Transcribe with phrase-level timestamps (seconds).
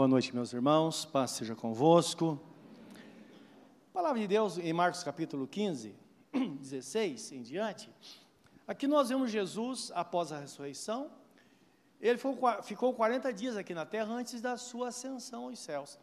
[0.00, 2.40] Boa noite, meus irmãos, paz seja convosco.
[3.92, 5.94] Palavra de Deus em Marcos capítulo 15,
[6.32, 7.90] 16 em diante.
[8.66, 11.10] Aqui nós vemos Jesus após a ressurreição.
[12.00, 12.18] Ele
[12.62, 15.98] ficou 40 dias aqui na terra antes da sua ascensão aos céus.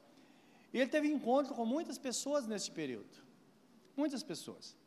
[0.71, 3.17] E ele teve encontro com muitas pessoas neste período.
[3.95, 4.77] Muitas pessoas.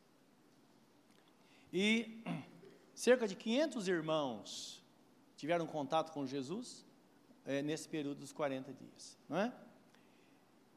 [1.72, 2.22] E
[2.94, 4.84] cerca de 500 irmãos
[5.36, 6.88] tiveram contato com Jesus
[7.44, 9.18] é, nesse período dos 40 dias.
[9.30, 9.52] É?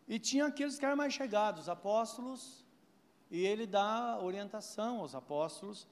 [0.08, 2.66] E tinha aqueles que eram mais chegados, os apóstolos,
[3.32, 5.88] e ele dá orientação aos apóstolos,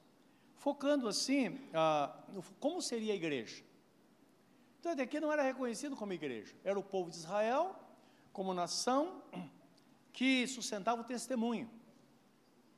[0.55, 1.59] focando assim,
[2.59, 3.63] como seria a igreja.
[4.80, 7.75] Então, até aqui não era reconhecido como igreja, era o povo de Israel,
[8.31, 9.23] como nação,
[10.11, 11.69] que sustentava o testemunho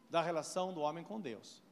[0.10, 1.64] da relação do homem com Deus.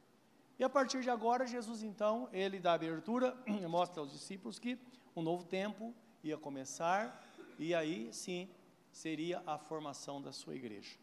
[0.58, 3.36] E a partir de agora, Jesus, então, ele dá abertura,
[3.68, 4.78] mostra aos discípulos que
[5.14, 7.26] um novo tempo ia começar,
[7.58, 8.48] e aí sim
[8.90, 10.96] seria a formação da sua igreja.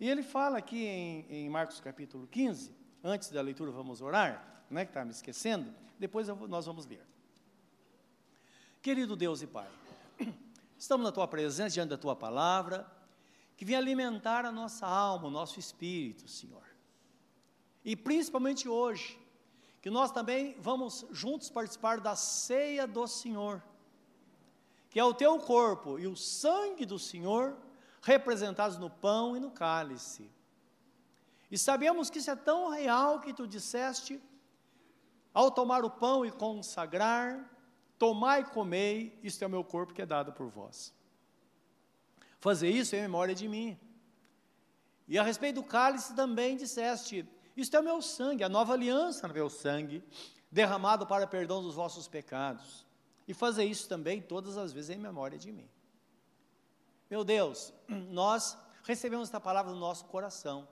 [0.00, 4.80] E ele fala aqui em, em Marcos capítulo 15, antes da leitura vamos orar, não
[4.80, 7.06] é que está me esquecendo, depois eu, nós vamos ler.
[8.80, 9.68] Querido Deus e Pai,
[10.76, 12.90] estamos na Tua presença, diante da Tua palavra,
[13.56, 16.64] que vem alimentar a nossa alma, o nosso espírito, Senhor.
[17.84, 19.20] E principalmente hoje,
[19.80, 23.62] que nós também vamos juntos participar da ceia do Senhor
[24.92, 27.56] que é o teu corpo e o sangue do Senhor
[28.02, 30.30] representados no pão e no cálice.
[31.50, 34.20] E sabemos que isso é tão real que tu disseste,
[35.32, 37.50] ao tomar o pão e consagrar,
[37.98, 40.92] tomai e comei, isto é o meu corpo que é dado por vós.
[42.38, 43.80] Fazer isso em memória de mim.
[45.08, 47.26] E a respeito do cálice também disseste,
[47.56, 50.04] isto é o meu sangue, a nova aliança no meu sangue,
[50.50, 52.91] derramado para perdão dos vossos pecados.
[53.26, 55.68] E fazer isso também todas as vezes em memória de mim.
[57.10, 60.66] Meu Deus, nós recebemos esta palavra no nosso coração.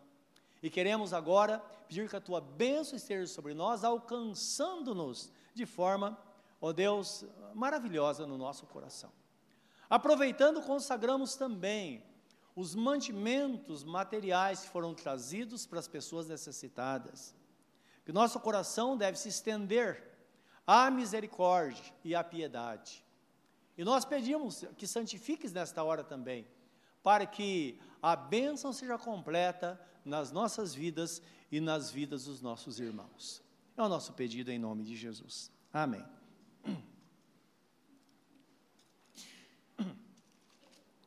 [0.62, 1.58] E queremos agora
[1.88, 6.18] pedir que a tua bênção esteja sobre nós, alcançando-nos de forma,
[6.60, 9.10] ó Deus, maravilhosa no nosso coração.
[9.88, 12.04] Aproveitando, consagramos também
[12.54, 17.34] os mantimentos materiais que foram trazidos para as pessoas necessitadas.
[18.04, 20.09] Que nosso coração deve se estender
[20.72, 23.04] a misericórdia e a piedade.
[23.76, 26.46] E nós pedimos que santifiques nesta hora também,
[27.02, 31.20] para que a bênção seja completa nas nossas vidas
[31.50, 33.42] e nas vidas dos nossos irmãos.
[33.76, 35.50] É o nosso pedido em nome de Jesus.
[35.72, 36.06] Amém.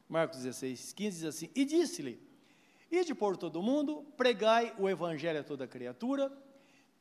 [0.10, 2.22] Marcos 16, 15 diz assim: E disse-lhe:
[2.92, 6.30] Ide por todo o mundo, pregai o evangelho a toda criatura.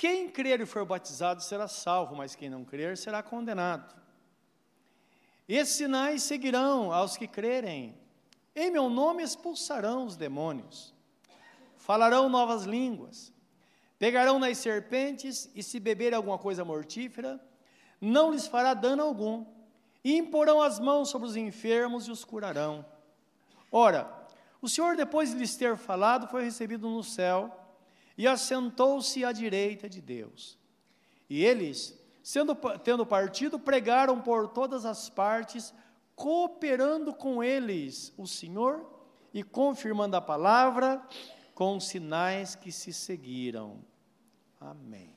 [0.02, 3.94] Quem crer e for batizado será salvo, mas quem não crer será condenado.
[5.48, 7.96] Esses sinais seguirão aos que crerem.
[8.52, 10.92] Em meu nome expulsarão os demônios.
[11.76, 13.32] Falarão novas línguas.
[13.96, 17.40] Pegarão nas serpentes e se beberem alguma coisa mortífera,
[18.00, 19.46] não lhes fará dano algum.
[20.02, 22.84] E imporão as mãos sobre os enfermos e os curarão.
[23.70, 24.12] Ora,
[24.60, 27.61] o Senhor, depois de lhes ter falado, foi recebido no céu
[28.22, 30.56] e assentou-se à direita de Deus.
[31.28, 35.74] E eles, sendo, tendo partido, pregaram por todas as partes,
[36.14, 38.88] cooperando com eles o Senhor
[39.34, 41.04] e confirmando a palavra
[41.52, 43.84] com sinais que se seguiram.
[44.60, 45.16] Amém.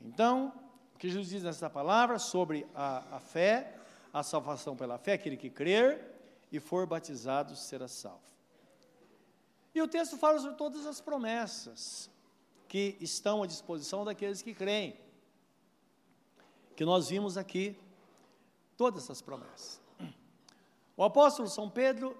[0.00, 0.52] Então,
[0.92, 3.76] o que Jesus diz nessa palavra sobre a, a fé,
[4.12, 6.18] a salvação pela fé, aquele que crer
[6.50, 8.33] e for batizado será salvo.
[9.74, 12.08] E o texto fala sobre todas as promessas
[12.68, 14.96] que estão à disposição daqueles que creem.
[16.76, 17.76] Que nós vimos aqui
[18.76, 19.80] todas essas promessas.
[20.96, 22.16] O apóstolo São Pedro,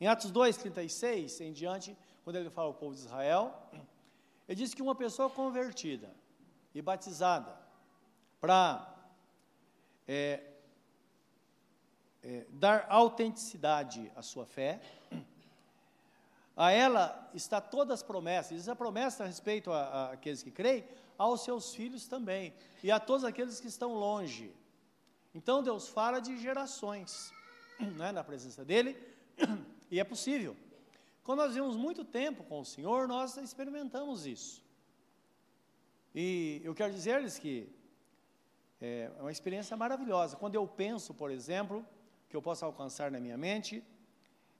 [0.00, 3.52] em Atos 2, 36 em diante, quando ele fala ao povo de Israel,
[4.48, 6.14] ele diz que uma pessoa convertida
[6.72, 7.58] e batizada
[8.40, 8.94] para
[10.06, 10.44] é,
[12.22, 14.80] é, dar autenticidade à sua fé,
[16.60, 18.54] a ela está todas as promessas.
[18.54, 20.84] Diz a promessa a respeito a, a, aqueles que creem,
[21.16, 22.52] aos seus filhos também,
[22.84, 24.54] e a todos aqueles que estão longe.
[25.34, 27.32] Então Deus fala de gerações
[27.96, 28.94] né, na presença dele,
[29.90, 30.54] e é possível.
[31.24, 34.62] Quando nós vivemos muito tempo com o Senhor, nós experimentamos isso.
[36.14, 37.72] E eu quero dizer-lhes que
[38.82, 40.36] é uma experiência maravilhosa.
[40.36, 41.86] Quando eu penso, por exemplo,
[42.28, 43.82] que eu posso alcançar na minha mente,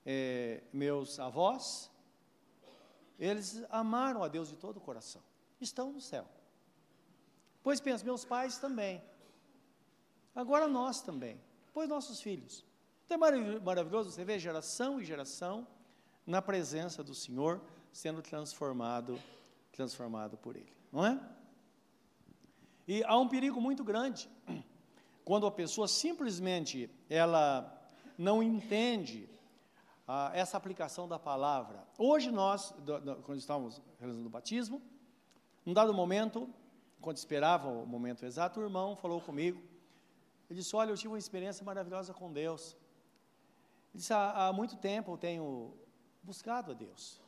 [0.04, 1.90] é, meus avós,
[3.18, 5.22] eles amaram a Deus de todo o coração.
[5.60, 6.26] Estão no céu.
[7.62, 9.02] Pois pensa, meus pais também.
[10.34, 11.38] Agora nós também.
[11.66, 12.64] depois nossos filhos.
[13.06, 15.66] Então é maravilhoso você ver geração e geração
[16.26, 17.60] na presença do Senhor
[17.92, 19.20] sendo transformado,
[19.72, 21.20] transformado por Ele, não é?
[22.86, 24.28] E há um perigo muito grande
[25.24, 27.80] quando a pessoa simplesmente ela
[28.16, 29.28] não entende
[30.12, 31.86] ah, essa aplicação da palavra.
[31.96, 34.82] Hoje nós, do, do, quando estávamos realizando o batismo,
[35.64, 36.52] num dado momento,
[37.00, 39.62] quando esperava o momento exato, o irmão falou comigo.
[40.48, 42.76] Ele disse: Olha, eu tive uma experiência maravilhosa com Deus.
[43.92, 45.76] Ele disse: Há, há muito tempo eu tenho
[46.24, 47.20] buscado a Deus.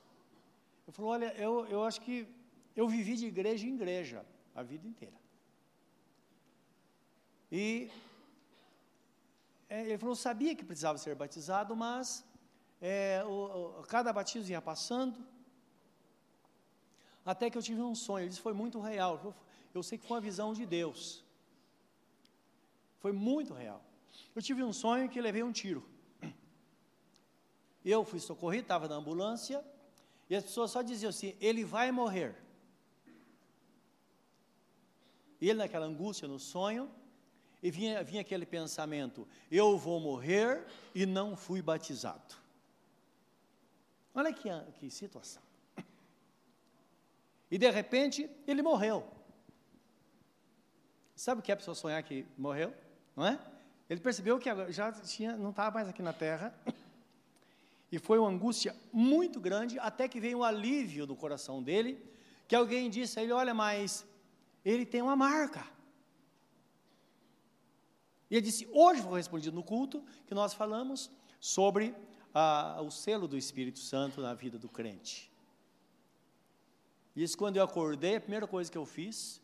[0.84, 2.26] Eu falou: Olha, eu, eu acho que
[2.74, 4.26] eu vivi de igreja em igreja
[4.56, 5.18] a vida inteira.
[7.48, 7.92] E
[9.68, 12.24] é, ele falou: sabia que precisava ser batizado, mas
[12.82, 15.16] é, o, o, cada batismo ia passando,
[17.24, 18.28] até que eu tive um sonho.
[18.28, 19.20] Disse: foi muito real.
[19.24, 19.34] Eu,
[19.72, 21.22] eu sei que foi uma visão de Deus.
[22.98, 23.80] Foi muito real.
[24.34, 25.86] Eu tive um sonho que levei um tiro.
[27.84, 29.64] Eu fui socorrido, estava na ambulância,
[30.28, 32.34] e as pessoas só diziam assim: ele vai morrer.
[35.40, 36.90] Ele, naquela angústia, no sonho,
[37.62, 42.41] e vinha, vinha aquele pensamento: eu vou morrer e não fui batizado.
[44.14, 44.48] Olha que,
[44.78, 45.42] que situação.
[47.50, 49.06] E de repente ele morreu.
[51.14, 52.74] Sabe o que é a pessoa sonhar que morreu?
[53.14, 53.38] Não é?
[53.88, 56.54] Ele percebeu que já tinha, não estava mais aqui na terra.
[57.92, 62.02] E foi uma angústia muito grande, até que veio um alívio do coração dele,
[62.48, 64.06] que alguém disse a ele: Olha, mas
[64.64, 65.66] ele tem uma marca.
[68.30, 71.94] E ele disse: Hoje foi respondido no culto que nós falamos sobre
[72.34, 75.30] ah, o selo do Espírito Santo na vida do crente.
[77.14, 79.40] Isso, quando eu acordei, a primeira coisa que eu fiz,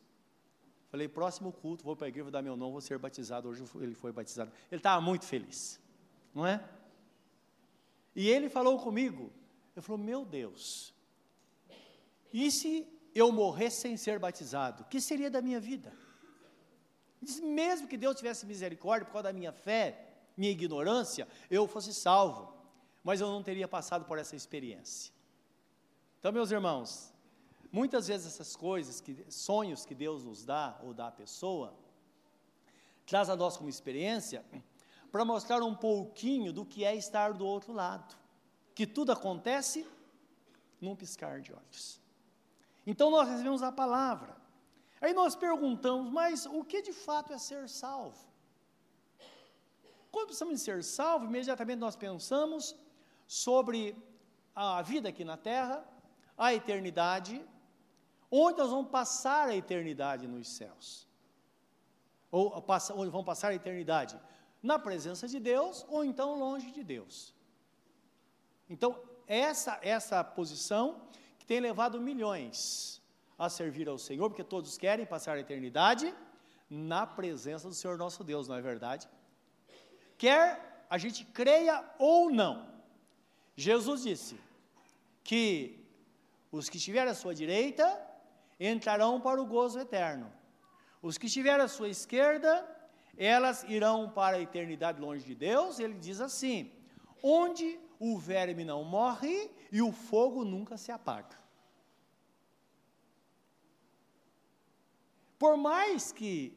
[0.90, 3.49] falei: próximo culto, vou para a igreja, vou dar meu nome, vou ser batizado.
[3.49, 4.50] Hoje ele foi batizado.
[4.70, 5.79] Ele estava muito feliz,
[6.35, 6.67] não é?
[8.17, 9.31] E ele falou comigo:
[9.76, 10.94] Eu falou, meu Deus,
[12.32, 14.82] e se eu morrer sem ser batizado?
[14.82, 15.93] O que seria da minha vida?
[17.43, 20.06] Mesmo que Deus tivesse misericórdia por causa da minha fé,
[20.37, 22.57] minha ignorância, eu fosse salvo,
[23.03, 25.12] mas eu não teria passado por essa experiência.
[26.19, 27.12] Então, meus irmãos,
[27.71, 31.75] muitas vezes essas coisas, que, sonhos que Deus nos dá ou dá à pessoa,
[33.06, 34.45] traz a nós como experiência
[35.11, 38.17] para mostrar um pouquinho do que é estar do outro lado,
[38.75, 39.87] que tudo acontece
[40.81, 42.01] num piscar de olhos.
[42.87, 44.39] Então nós recebemos a palavra,
[45.01, 48.27] Aí nós perguntamos, mas o que de fato é ser salvo?
[50.11, 52.75] Quando pensamos em ser salvo, imediatamente nós pensamos
[53.29, 53.95] sobre
[54.55, 55.87] a vida aqui na terra,
[56.37, 57.45] a eternidade,
[58.31, 61.07] onde nós vamos passar a eternidade nos céus.
[62.31, 62.65] Ou
[62.97, 64.19] onde vamos passar a eternidade?
[64.63, 67.35] Na presença de Deus ou então longe de Deus.
[68.69, 71.03] Então, essa essa posição
[71.39, 73.01] que tem levado milhões
[73.39, 76.15] a servir ao Senhor, porque todos querem passar a eternidade
[76.69, 79.09] na presença do Senhor nosso Deus, não é verdade?
[80.17, 82.78] Quer a gente creia ou não,
[83.66, 84.37] Jesus disse
[85.25, 85.84] que
[86.52, 87.87] os que estiverem à sua direita
[88.58, 90.32] entrarão para o gozo eterno,
[91.02, 92.52] os que estiverem à sua esquerda,
[93.16, 95.81] elas irão para a eternidade longe de Deus.
[95.81, 96.70] Ele diz assim:
[97.20, 101.36] onde o verme não morre e o fogo nunca se apaga.
[105.36, 106.56] Por mais que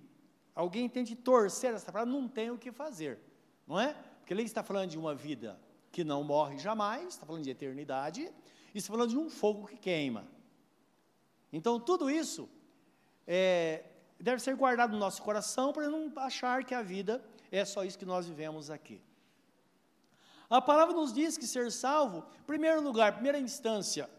[0.54, 3.20] alguém tente torcer essa palavra, não tem o que fazer,
[3.66, 3.96] não é?
[4.20, 5.60] Porque ele está falando de uma vida
[5.92, 8.32] que não morre jamais, está falando de eternidade,
[8.74, 10.26] e está falando de um fogo que queima.
[11.52, 12.48] Então, tudo isso
[13.28, 13.84] é,
[14.20, 18.00] deve ser guardado no nosso coração para não achar que a vida é só isso
[18.00, 19.02] que nós vivemos aqui.
[20.50, 24.10] A palavra nos diz que ser salvo, primeiro lugar, primeira instância,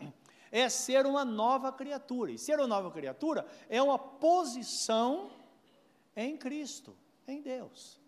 [0.51, 2.33] é ser uma nova criatura.
[2.33, 5.31] E ser uma nova criatura é uma posição
[6.15, 8.02] em Cristo, em Deus.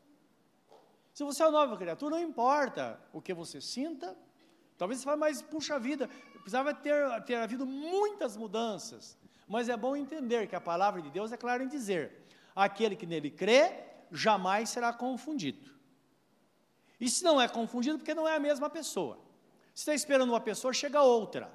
[1.15, 4.17] Se você é uma nova criatura, não importa o que você sinta,
[4.77, 9.17] talvez você fale, mas puxa vida, precisava ter, ter havido muitas mudanças.
[9.47, 13.07] Mas é bom entender que a palavra de Deus é clara em dizer: aquele que
[13.07, 15.73] nele crê jamais será confundido.
[16.99, 19.17] E se não é confundido, porque não é a mesma pessoa.
[19.73, 21.53] Se está esperando uma pessoa, chega outra.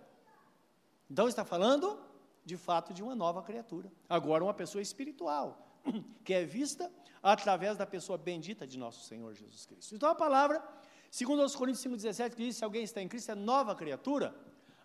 [1.12, 2.00] Então está falando,
[2.46, 3.92] de fato, de uma nova criatura.
[4.08, 5.69] Agora, uma pessoa espiritual,
[6.24, 9.96] que é vista através da pessoa bendita de nosso Senhor Jesus Cristo.
[9.96, 10.64] Então a palavra,
[11.12, 14.36] segundo os Coríntios 5,17, que diz: se alguém está em Cristo, é nova criatura,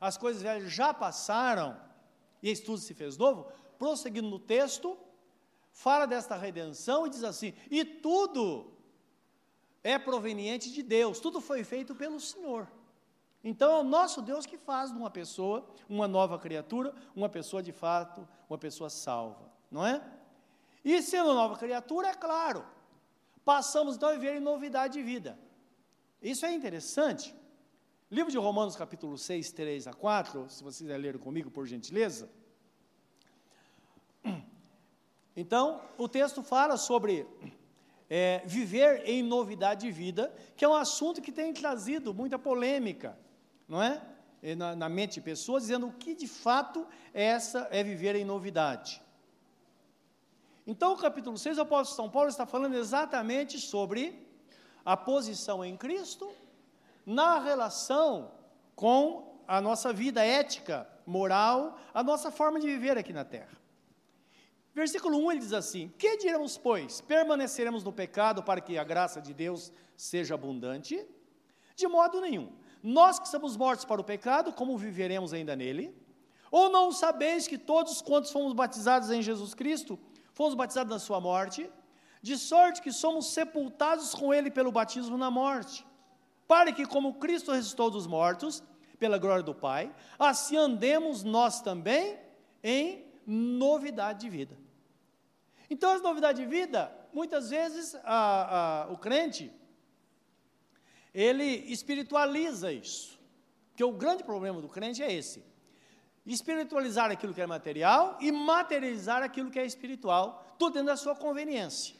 [0.00, 1.80] as coisas velhas já passaram,
[2.42, 3.50] e tudo se fez novo.
[3.78, 4.98] Prosseguindo no texto,
[5.72, 8.72] fala desta redenção e diz assim: e tudo
[9.82, 12.70] é proveniente de Deus, tudo foi feito pelo Senhor.
[13.42, 17.62] Então é o nosso Deus que faz de uma pessoa uma nova criatura, uma pessoa
[17.62, 20.02] de fato, uma pessoa salva, não é?
[20.84, 22.64] E sendo nova criatura, é claro,
[23.44, 25.38] passamos então a viver em novidade de vida.
[26.20, 27.34] Isso é interessante.
[28.10, 32.30] Livro de Romanos, capítulo 6, 3 a 4, se vocês lerem comigo, por gentileza.
[35.36, 37.26] Então, o texto fala sobre
[38.08, 43.18] é, viver em novidade de vida, que é um assunto que tem trazido muita polêmica,
[43.66, 44.00] não é?
[44.56, 48.24] Na, na, mente de pessoas, dizendo o que de fato é essa é viver em
[48.24, 49.02] novidade.
[50.66, 54.26] Então, o capítulo 6, o apóstolo São Paulo está falando exatamente sobre
[54.84, 56.30] a posição em Cristo
[57.04, 58.32] na relação
[58.74, 63.56] com a nossa vida ética, moral, a nossa forma de viver aqui na terra.
[64.74, 67.00] Versículo 1 ele diz assim: Que diremos, pois?
[67.02, 71.06] Permaneceremos no pecado para que a graça de Deus seja abundante?
[71.76, 72.52] De modo nenhum.
[72.82, 75.94] Nós que estamos mortos para o pecado, como viveremos ainda nele?
[76.50, 79.98] Ou não sabeis que todos quantos fomos batizados em Jesus Cristo,
[80.34, 81.70] fomos batizados na sua morte?
[82.20, 85.86] De sorte que somos sepultados com ele pelo batismo na morte,
[86.46, 88.62] para que, como Cristo ressuscitou dos mortos,
[88.98, 92.18] pela glória do Pai, assim andemos nós também
[92.62, 94.56] em novidade de vida.
[95.68, 99.52] Então, as novidades de vida, muitas vezes a, a, o crente,
[101.12, 103.20] ele espiritualiza isso.
[103.70, 105.44] Porque o grande problema do crente é esse:
[106.26, 111.14] espiritualizar aquilo que é material e materializar aquilo que é espiritual, tudo dentro da sua
[111.14, 111.94] conveniência.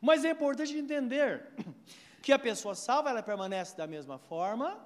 [0.00, 1.52] Mas é importante entender
[2.22, 4.78] que a pessoa salva, ela permanece da mesma forma,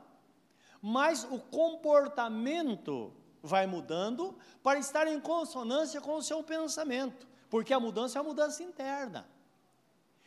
[0.82, 7.80] mas o comportamento vai mudando para estar em consonância com o seu pensamento porque a
[7.80, 9.28] mudança é uma mudança interna.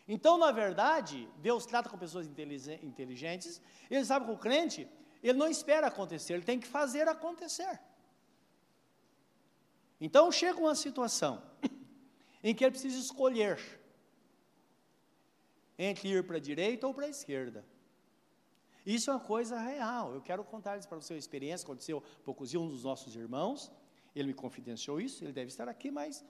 [0.06, 4.86] Então, na verdade, Deus trata com pessoas inteligentes, ele sabe que o crente,
[5.24, 7.80] ele não espera acontecer, ele tem que fazer acontecer.
[10.00, 11.42] Então, chega uma situação
[12.44, 13.60] em que ele precisa escolher
[15.78, 17.66] entre ir para a direita ou para a esquerda.
[18.86, 20.14] Isso é uma coisa real.
[20.14, 23.72] Eu quero contar-lhes para você uma experiência, aconteceu dias, um dos nossos irmãos,
[24.16, 26.24] ele me confidenciou isso, ele deve estar aqui, mas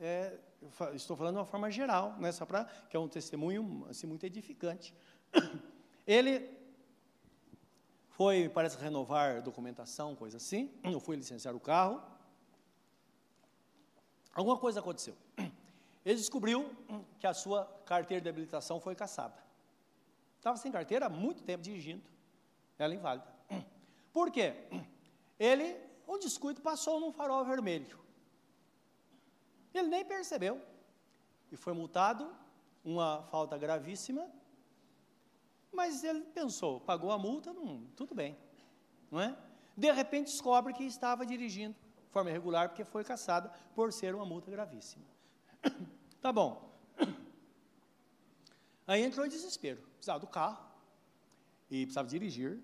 [0.00, 0.38] é,
[0.94, 4.24] estou falando de uma forma geral, né, só para que é um testemunho assim, muito
[4.24, 4.94] edificante.
[6.06, 6.50] Ele
[8.08, 12.02] foi, parece, renovar documentação, coisa assim, não foi licenciar o carro.
[14.34, 15.16] Alguma coisa aconteceu.
[16.04, 16.70] Ele descobriu
[17.18, 19.36] que a sua carteira de habilitação foi caçada.
[20.38, 22.02] Estava sem carteira há muito tempo dirigindo.
[22.78, 23.26] Ela é inválida.
[24.12, 24.54] Por quê?
[25.38, 25.76] Ele,
[26.08, 27.98] um descuido, passou num farol vermelho.
[29.74, 30.60] Ele nem percebeu.
[31.52, 32.32] E foi multado,
[32.84, 34.30] uma falta gravíssima.
[35.72, 38.36] Mas ele pensou, pagou a multa, não, tudo bem.
[39.10, 39.36] Não é?
[39.76, 41.76] De repente descobre que estava dirigindo
[42.10, 45.04] forma irregular porque foi caçada por ser uma multa gravíssima.
[46.20, 46.70] tá bom.
[48.86, 49.80] Aí entrou em desespero.
[49.94, 50.64] Precisava do carro
[51.70, 52.60] e precisava dirigir.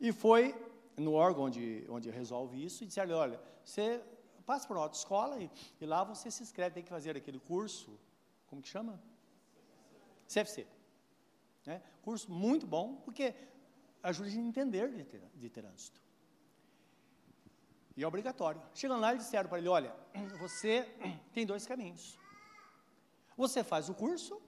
[0.00, 0.54] E foi
[0.96, 4.02] no órgão onde, onde resolve isso e disseram: olha, você
[4.46, 7.98] Passa para uma autoescola e, e lá você se inscreve, tem que fazer aquele curso,
[8.46, 9.02] como que chama?
[10.28, 10.66] CFC.
[11.64, 11.82] Né?
[12.02, 13.34] Curso muito bom, porque
[14.02, 16.02] ajuda a entender de, de trânsito.
[17.96, 18.60] E é obrigatório.
[18.74, 19.94] Chegando lá, eles disseram para ele: olha,
[20.38, 20.82] você
[21.32, 22.18] tem dois caminhos.
[23.36, 24.40] Você faz o curso,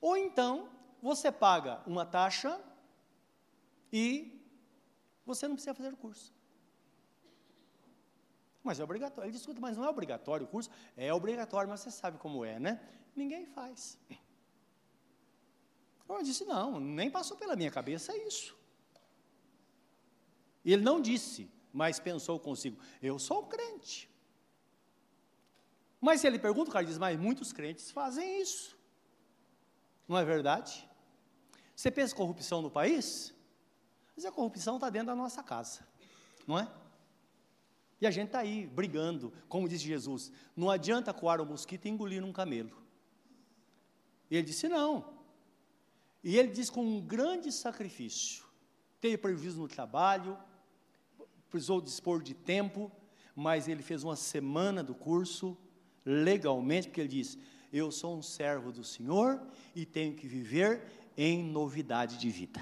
[0.00, 0.68] ou então
[1.02, 2.60] você paga uma taxa
[3.92, 4.38] e
[5.24, 6.34] você não precisa fazer o curso.
[8.62, 9.28] Mas é obrigatório.
[9.28, 10.70] Ele discute, mas não é obrigatório o curso?
[10.96, 12.80] É obrigatório, mas você sabe como é, né?
[13.14, 13.98] Ninguém faz.
[16.08, 18.56] Eu disse, não, nem passou pela minha cabeça isso.
[20.64, 24.08] Ele não disse, mas pensou consigo, eu sou crente.
[26.00, 28.78] Mas se ele pergunta, o cara diz, mas muitos crentes fazem isso.
[30.06, 30.88] Não é verdade?
[31.74, 33.34] Você pensa corrupção no país?
[34.16, 35.86] Mas a corrupção está dentro da nossa casa,
[36.46, 36.68] não é?
[38.00, 41.88] E a gente está aí brigando, como disse Jesus: não adianta coar o mosquito e
[41.88, 42.76] engolir um camelo.
[44.30, 45.18] E ele disse: não.
[46.22, 48.44] E ele disse com um grande sacrifício.
[49.00, 50.38] Teve prejuízo no trabalho,
[51.50, 52.90] precisou dispor de tempo,
[53.34, 55.56] mas ele fez uma semana do curso
[56.04, 57.38] legalmente, porque ele disse:
[57.72, 59.40] Eu sou um servo do Senhor
[59.74, 60.82] e tenho que viver
[61.16, 62.60] em novidade de vida.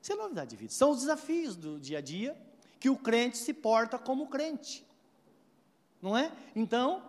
[0.00, 0.72] Isso é novidade de vida.
[0.72, 2.36] São os desafios do dia a dia
[2.78, 4.86] que o crente se porta como crente.
[6.00, 6.32] Não é?
[6.56, 7.02] Então,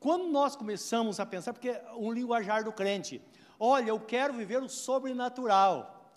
[0.00, 3.20] quando nós começamos a pensar, porque um linguajar do crente,
[3.60, 6.12] olha, eu quero viver o sobrenatural.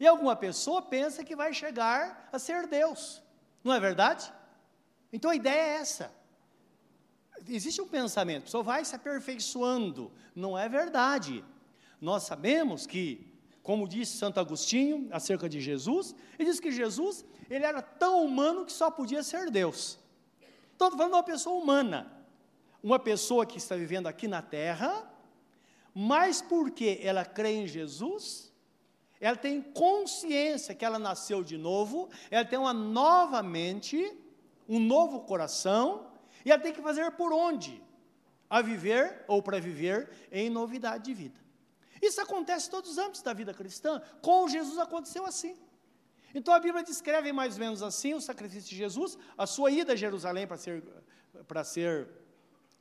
[0.00, 3.22] E alguma pessoa pensa que vai chegar a ser Deus,
[3.64, 4.30] não é verdade?
[5.12, 6.12] Então a ideia é essa.
[7.48, 11.44] Existe um pensamento, a pessoa vai se aperfeiçoando, não é verdade.
[12.00, 13.26] Nós sabemos que,
[13.62, 18.64] como disse Santo Agostinho acerca de Jesus, ele diz que Jesus ele era tão humano
[18.64, 19.98] que só podia ser Deus.
[20.74, 22.12] Então, estou falando de uma pessoa humana,
[22.82, 25.10] uma pessoa que está vivendo aqui na terra,
[25.94, 28.52] mas porque ela crê em Jesus,
[29.20, 34.12] ela tem consciência que ela nasceu de novo, ela tem uma nova mente,
[34.68, 36.10] um novo coração,
[36.44, 37.82] e ela tem que fazer por onde?
[38.50, 41.40] A viver ou para viver em novidade de vida.
[42.02, 44.02] Isso acontece todos os âmbitos da vida cristã.
[44.20, 45.56] Com Jesus aconteceu assim.
[46.34, 49.92] Então a Bíblia descreve mais ou menos assim o sacrifício de Jesus, a sua ida
[49.92, 50.82] a Jerusalém para ser,
[51.46, 52.08] para ser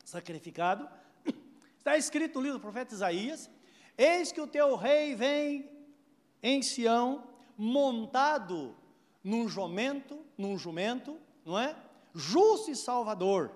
[0.03, 0.89] sacrificado.
[1.77, 3.49] Está escrito no livro do profeta Isaías:
[3.97, 5.72] Eis que o teu rei vem
[6.43, 7.23] em Sião,
[7.57, 8.75] montado
[9.23, 11.75] num jumento, num jumento, não é?
[12.13, 13.51] Justo e salvador.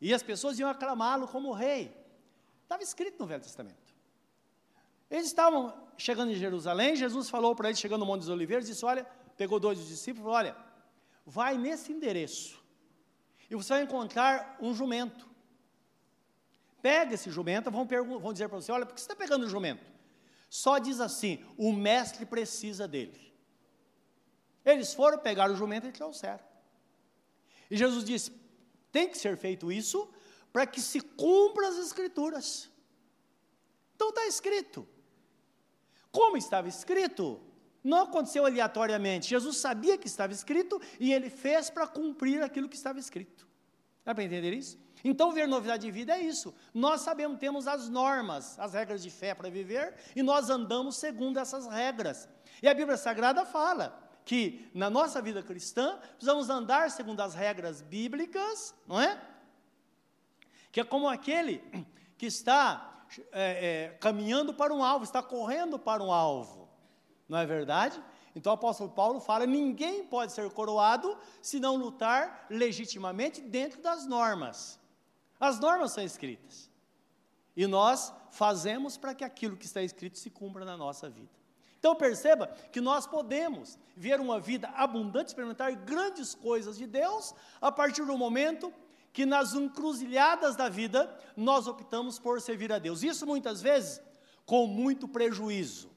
[0.00, 1.92] E as pessoas iam aclamá-lo como rei.
[2.62, 3.94] Estava escrito no Velho Testamento.
[5.10, 8.84] Eles estavam chegando em Jerusalém, Jesus falou para eles, chegando no Monte dos Oliveiras, disse:
[8.84, 9.04] Olha,
[9.36, 10.56] pegou dois discípulos falou: Olha,
[11.24, 12.62] vai nesse endereço,
[13.50, 15.26] e você vai encontrar um jumento.
[16.82, 17.86] Pega esse jumento, vão,
[18.18, 19.95] vão dizer para você: Olha, por que você está pegando o jumento?
[20.48, 23.32] Só diz assim: o mestre precisa dele.
[24.64, 26.44] Eles foram pegar o jumento e trouxeram.
[27.70, 28.30] E Jesus disse:
[28.90, 30.08] tem que ser feito isso
[30.52, 32.70] para que se cumpra as escrituras.
[33.94, 34.88] Então está escrito.
[36.10, 37.40] Como estava escrito,
[37.84, 39.28] não aconteceu aleatoriamente.
[39.28, 43.46] Jesus sabia que estava escrito e ele fez para cumprir aquilo que estava escrito.
[44.04, 44.78] Dá para entender isso?
[45.04, 46.54] Então, ver novidade de vida é isso.
[46.72, 51.38] Nós sabemos, temos as normas, as regras de fé para viver, e nós andamos segundo
[51.38, 52.28] essas regras.
[52.62, 57.80] E a Bíblia Sagrada fala que na nossa vida cristã precisamos andar segundo as regras
[57.80, 59.20] bíblicas, não é?
[60.72, 61.62] Que é como aquele
[62.18, 66.68] que está é, é, caminhando para um alvo, está correndo para um alvo.
[67.28, 68.02] Não é verdade?
[68.34, 74.06] Então o apóstolo Paulo fala: ninguém pode ser coroado se não lutar legitimamente dentro das
[74.06, 74.78] normas.
[75.38, 76.70] As normas são escritas.
[77.56, 81.30] E nós fazemos para que aquilo que está escrito se cumpra na nossa vida.
[81.78, 87.70] Então perceba que nós podemos ver uma vida abundante, experimentar grandes coisas de Deus a
[87.70, 88.72] partir do momento
[89.12, 93.02] que nas encruzilhadas da vida nós optamos por servir a Deus.
[93.02, 94.02] Isso muitas vezes
[94.44, 95.90] com muito prejuízo.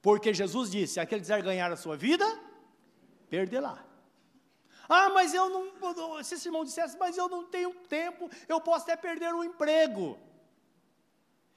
[0.00, 2.24] Porque Jesus disse: aquele quiser ganhar a sua vida,
[3.28, 3.84] perderá.
[4.88, 8.84] Ah, mas eu não, se esse irmão dissesse, mas eu não tenho tempo, eu posso
[8.84, 10.18] até perder o emprego.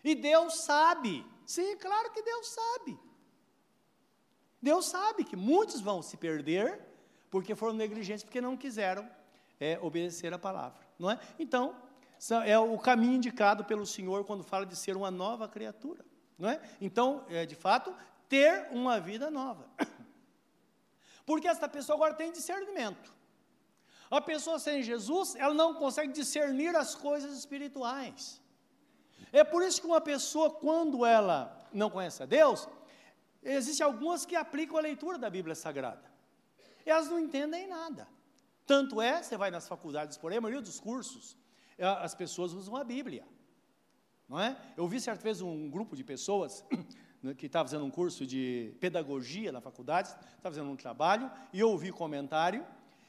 [0.03, 1.25] E Deus sabe.
[1.45, 2.99] Sim, claro que Deus sabe.
[4.61, 6.81] Deus sabe que muitos vão se perder
[7.29, 9.09] porque foram negligentes, porque não quiseram
[9.59, 11.19] é, obedecer a palavra não é?
[11.37, 11.75] Então,
[12.45, 16.03] é o caminho indicado pelo Senhor quando fala de ser uma nova criatura,
[16.37, 16.59] não é?
[16.81, 17.93] Então, é, de fato,
[18.27, 19.69] ter uma vida nova.
[21.25, 23.13] Porque esta pessoa agora tem discernimento.
[24.09, 28.41] A pessoa sem Jesus, ela não consegue discernir as coisas espirituais.
[29.31, 32.67] É por isso que uma pessoa, quando ela não conhece a Deus,
[33.43, 36.09] existem algumas que aplicam a leitura da Bíblia Sagrada.
[36.85, 38.07] Elas não entendem nada.
[38.65, 41.37] Tanto é, você vai nas faculdades por aí, a maioria dos cursos,
[41.77, 43.25] é, as pessoas usam a Bíblia.
[44.27, 44.57] Não é?
[44.75, 46.65] Eu vi certa vez um grupo de pessoas
[47.23, 51.59] né, que estava fazendo um curso de pedagogia na faculdade, estava fazendo um trabalho, e
[51.59, 52.65] eu ouvi comentário,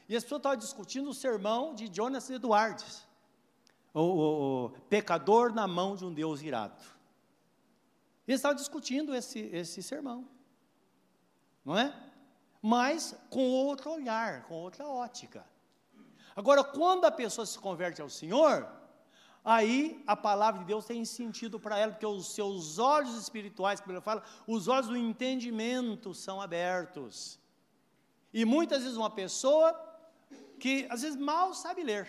[0.09, 3.07] e as pessoas estavam discutindo o sermão de Jonas Edwards,
[3.93, 6.83] o, o, o pecador na mão de um Deus irado.
[8.27, 10.27] Eles estavam discutindo esse, esse sermão,
[11.63, 11.93] não é?
[12.61, 15.45] mas com outro olhar, com outra ótica.
[16.35, 18.67] Agora, quando a pessoa se converte ao Senhor,
[19.43, 23.93] aí a palavra de Deus tem sentido para ela, porque os seus olhos espirituais, como
[23.93, 27.39] ele fala, os olhos do entendimento são abertos.
[28.33, 29.88] E muitas vezes uma pessoa
[30.59, 32.07] que às vezes mal sabe ler,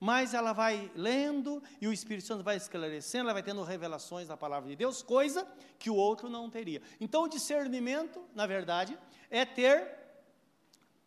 [0.00, 4.36] mas ela vai lendo e o Espírito Santo vai esclarecendo, ela vai tendo revelações da
[4.36, 5.46] palavra de Deus, coisa
[5.78, 6.80] que o outro não teria.
[7.00, 8.96] Então, o discernimento, na verdade,
[9.28, 9.98] é ter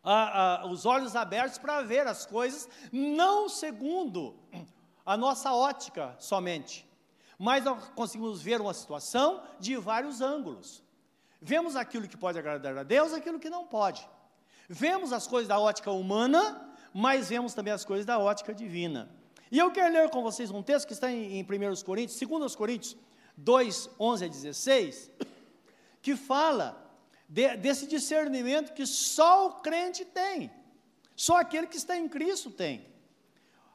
[0.04, 4.38] a, a, os olhos abertos para ver as coisas, não segundo
[5.06, 6.88] a nossa ótica somente,
[7.38, 10.82] mas nós conseguimos ver uma situação de vários ângulos.
[11.40, 14.08] Vemos aquilo que pode agradar a Deus, aquilo que não pode.
[14.68, 19.10] Vemos as coisas da ótica humana, mas vemos também as coisas da ótica divina.
[19.50, 21.46] E eu quero ler com vocês um texto que está em, em 1
[21.84, 22.96] Coríntios, 2 Coríntios,
[23.36, 25.10] 2, 11 a 16,
[26.00, 26.90] que fala
[27.28, 30.50] de, desse discernimento que só o crente tem,
[31.14, 32.90] só aquele que está em Cristo tem.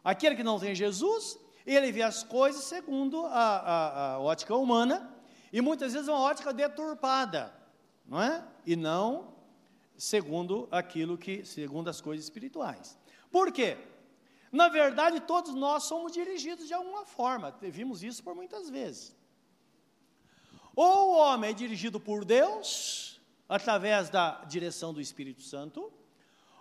[0.04, 5.13] Aquele que não tem Jesus, ele vê as coisas segundo a, a, a ótica humana,
[5.52, 7.54] e muitas vezes uma ótica deturpada,
[8.06, 8.43] não é?
[8.65, 9.37] E não
[9.97, 12.97] segundo aquilo que, segundo as coisas espirituais.
[13.31, 13.77] Por quê?
[14.51, 19.15] Na verdade, todos nós somos dirigidos de alguma forma, vimos isso por muitas vezes.
[20.75, 25.91] Ou o homem é dirigido por Deus, através da direção do Espírito Santo,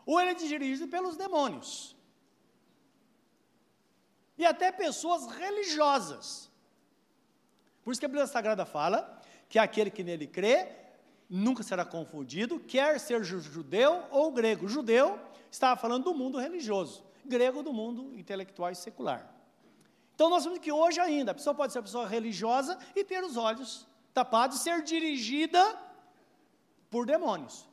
[0.04, 1.94] ou ele é dirigido pelos demônios.
[4.38, 6.50] E até pessoas religiosas.
[7.82, 10.85] Por isso que a Bíblia Sagrada fala que aquele que nele crê
[11.28, 14.68] nunca será confundido, quer ser judeu ou grego.
[14.68, 15.18] Judeu
[15.50, 19.32] estava falando do mundo religioso, grego do mundo intelectual e secular.
[20.14, 23.22] Então nós vemos que hoje ainda a pessoa pode ser uma pessoa religiosa e ter
[23.22, 25.62] os olhos tapados, ser dirigida
[26.90, 27.68] por demônios.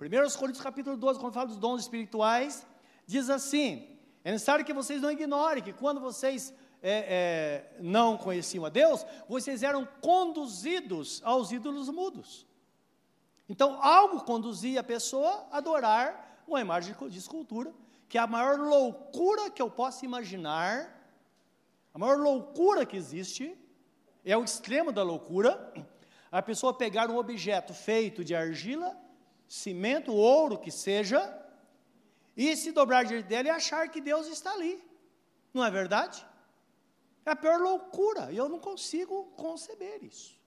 [0.00, 2.66] 1 Coríntios capítulo 12, quando fala dos dons espirituais,
[3.06, 3.88] diz assim:
[4.22, 9.04] é necessário que vocês não ignorem que quando vocês é, é, não conheciam a Deus,
[9.28, 12.46] vocês eram conduzidos aos ídolos mudos.
[13.48, 17.72] Então, algo conduzia a pessoa a adorar uma imagem de escultura,
[18.08, 20.90] que é a maior loucura que eu possa imaginar,
[21.92, 23.56] a maior loucura que existe,
[24.24, 25.72] é o extremo da loucura,
[26.32, 28.96] a pessoa pegar um objeto feito de argila,
[29.46, 31.40] cimento, ouro que seja,
[32.36, 34.82] e se dobrar diante dela e achar que Deus está ali.
[35.52, 36.26] Não é verdade?
[37.24, 40.38] É a pior loucura, e eu não consigo conceber isso.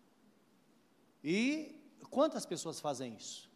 [1.24, 1.77] E
[2.10, 3.50] Quantas pessoas fazem isso?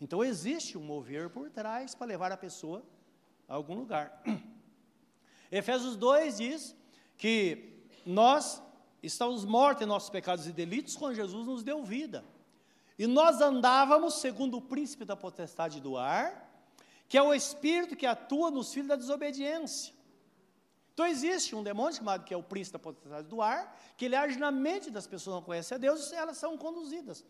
[0.00, 2.82] Então existe um mover por trás para levar a pessoa
[3.48, 4.22] a algum lugar.
[5.52, 6.76] Efésios 2 diz
[7.18, 8.62] que nós
[9.02, 12.24] estamos mortos em nossos pecados e delitos quando Jesus nos deu vida.
[12.98, 16.48] E nós andávamos segundo o príncipe da potestade do ar,
[17.08, 19.94] que é o espírito que atua nos filhos da desobediência.
[21.00, 24.14] Então existe um demônio chamado que é o príncipe da potestade do ar, que ele
[24.14, 27.24] age na mente das pessoas que não conhecem a Deus e elas são conduzidas.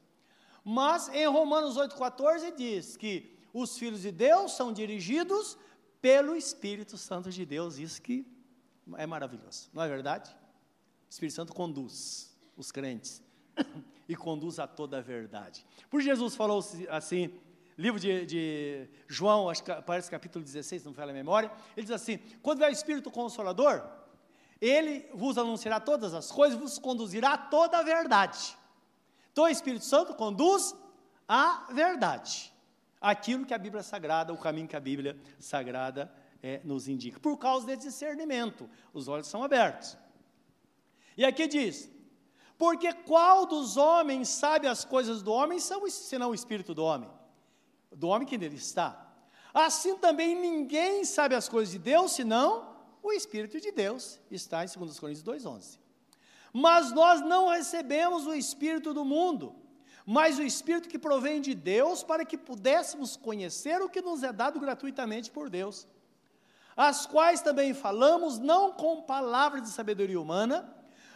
[0.64, 5.56] Mas em Romanos 8,14 diz que os filhos de Deus são dirigidos
[6.02, 7.78] pelo Espírito Santo de Deus.
[7.78, 8.26] Isso que
[8.96, 10.28] é maravilhoso, não é verdade?
[11.08, 13.22] O Espírito Santo conduz os crentes
[14.08, 15.64] e conduz a toda a verdade.
[15.88, 17.32] Por Jesus falou assim,
[17.80, 21.94] livro de, de João, acho que parece capítulo 16, não fala a memória, ele diz
[21.94, 23.82] assim: quando vier o Espírito Consolador,
[24.60, 28.56] ele vos anunciará todas as coisas, vos conduzirá a toda a verdade.
[29.32, 30.74] Então o Espírito Santo conduz
[31.26, 32.52] a verdade,
[33.00, 36.12] aquilo que a Bíblia Sagrada, o caminho que a Bíblia Sagrada
[36.42, 39.96] é, nos indica, por causa desse discernimento, os olhos são abertos.
[41.16, 41.90] E aqui diz:
[42.60, 47.10] porque qual dos homens sabe as coisas do homem, senão o Espírito do homem?
[47.90, 49.08] Do homem que nele está.
[49.52, 54.68] Assim também ninguém sabe as coisas de Deus, senão o Espírito de Deus, está em
[54.68, 55.78] 2 Coríntios 2,11.
[56.52, 59.54] Mas nós não recebemos o Espírito do mundo,
[60.04, 64.32] mas o Espírito que provém de Deus, para que pudéssemos conhecer o que nos é
[64.32, 65.86] dado gratuitamente por Deus.
[66.76, 70.74] As quais também falamos, não com palavras de sabedoria humana,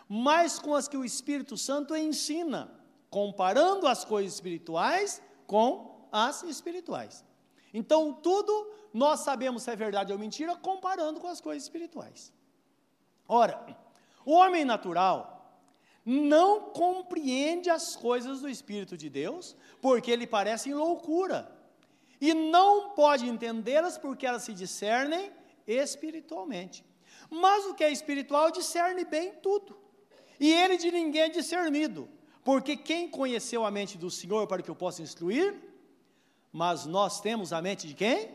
[0.08, 2.70] mas com as que o Espírito Santo ensina,
[3.10, 7.24] comparando as coisas espirituais com as espirituais.
[7.72, 8.52] Então, tudo
[8.92, 12.32] nós sabemos se é verdade ou mentira comparando com as coisas espirituais.
[13.26, 13.66] Ora,
[14.24, 15.18] o homem natural
[16.06, 21.50] não compreende as coisas do Espírito de Deus, porque ele parece loucura,
[22.20, 25.32] e não pode entendê-las porque elas se discernem
[25.66, 26.84] espiritualmente.
[27.28, 29.76] Mas o que é espiritual discerne bem tudo,
[30.38, 32.08] e ele de ninguém é discernido,
[32.44, 35.73] porque quem conheceu a mente do Senhor para que eu possa instruir,
[36.54, 38.32] mas nós temos a mente de quem?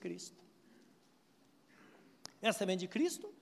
[0.00, 0.36] Cristo.
[2.42, 3.32] Essa mente de Cristo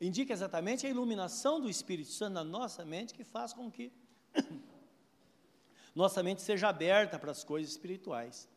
[0.00, 3.92] indica exatamente a iluminação do Espírito Santo na nossa mente, que faz com que
[5.94, 8.48] nossa mente seja aberta para as coisas espirituais.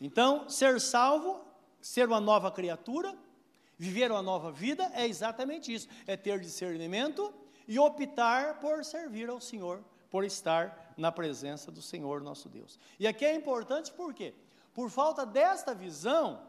[0.00, 1.44] Então, ser salvo,
[1.82, 3.14] ser uma nova criatura,
[3.76, 7.30] viver uma nova vida, é exatamente isso: é ter discernimento
[7.68, 12.78] e optar por servir ao Senhor, por estar na presença do Senhor nosso Deus.
[12.98, 14.34] E aqui é importante por quê?
[14.74, 16.42] Por falta desta visão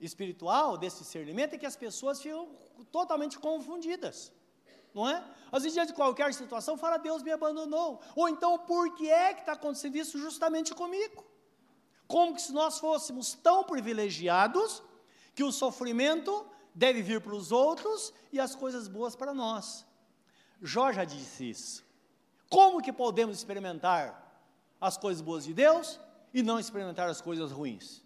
[0.00, 2.48] espiritual, desse discernimento, é que as pessoas ficam
[2.90, 4.32] totalmente confundidas.
[4.92, 5.24] Não é?
[5.50, 8.00] Às vezes, diante de qualquer situação, fala, Deus me abandonou.
[8.14, 11.24] Ou então, por que é que está acontecendo isso justamente comigo?
[12.06, 14.82] Como que se nós fôssemos tão privilegiados
[15.34, 19.86] que o sofrimento deve vir para os outros e as coisas boas para nós.
[20.60, 21.83] Jó já disse isso.
[22.54, 24.04] Como que podemos experimentar
[24.80, 25.98] as coisas boas de Deus
[26.32, 28.00] e não experimentar as coisas ruins?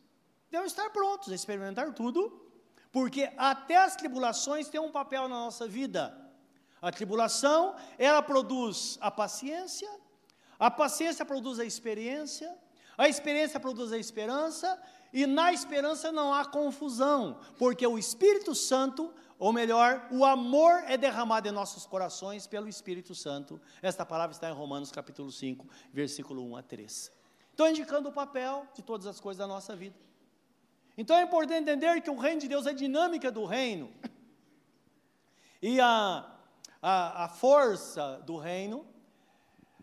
[0.51, 2.51] Devemos estar prontos a experimentar tudo,
[2.91, 6.17] porque até as tribulações têm um papel na nossa vida.
[6.81, 9.91] A tribulação, ela produz a paciência,
[10.59, 12.51] a paciência produz a experiência,
[12.97, 14.81] a experiência produz a esperança,
[15.13, 20.97] e na esperança não há confusão, porque o Espírito Santo, ou melhor, o amor é
[20.97, 23.61] derramado em nossos corações pelo Espírito Santo.
[23.81, 27.13] Esta palavra está em Romanos capítulo 5, versículo 1 a 3.
[27.51, 29.97] Estou indicando o papel de todas as coisas da nossa vida.
[30.97, 33.93] Então é importante entender que o reino de Deus é a dinâmica do reino.
[35.63, 36.29] E a,
[36.83, 38.85] a, a força do reino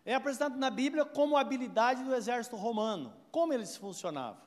[0.04, 3.14] é apresentada na Bíblia como a habilidade do exército romano.
[3.30, 4.40] Como eles funcionavam?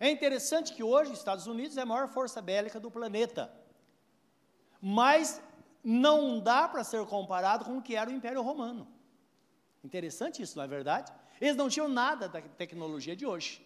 [0.00, 3.50] É interessante que hoje os Estados Unidos é a maior força bélica do planeta.
[4.80, 5.42] Mas
[5.82, 8.88] não dá para ser comparado com o que era o Império Romano.
[9.84, 11.12] Interessante isso, não é verdade?
[11.40, 13.64] Eles não tinham nada da tecnologia de hoje.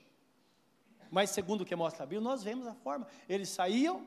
[1.11, 3.07] Mas, segundo o que mostra a Bíblia, nós vemos a forma.
[3.29, 4.07] Eles saíam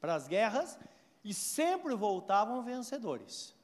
[0.00, 0.78] para as guerras
[1.24, 3.54] e sempre voltavam vencedores.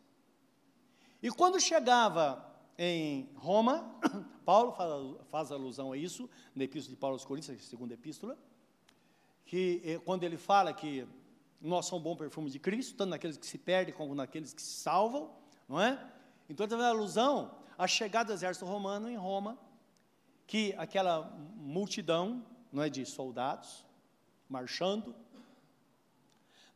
[1.23, 2.45] E quando chegava
[2.77, 3.99] em Roma,
[4.45, 4.91] Paulo faz,
[5.31, 8.37] faz alusão a isso, na Epístola de Paulo aos Coríntios, segunda epístola,
[9.47, 11.07] que eh, quando ele fala que
[11.67, 14.63] nós somos um bom perfume de Cristo, tanto naqueles que se perdem como naqueles que
[14.63, 15.31] se salvam,
[15.69, 15.99] não é?
[16.49, 19.59] Então fazendo alusão à chegada do exército romano em Roma,
[20.47, 23.85] que aquela multidão, não é, de soldados,
[24.49, 25.15] marchando,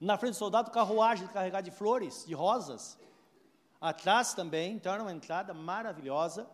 [0.01, 2.98] na frente do soldado, carruagem carregada de flores, de rosas,
[3.81, 6.48] Atrás também, então era uma entrada maravilhosa.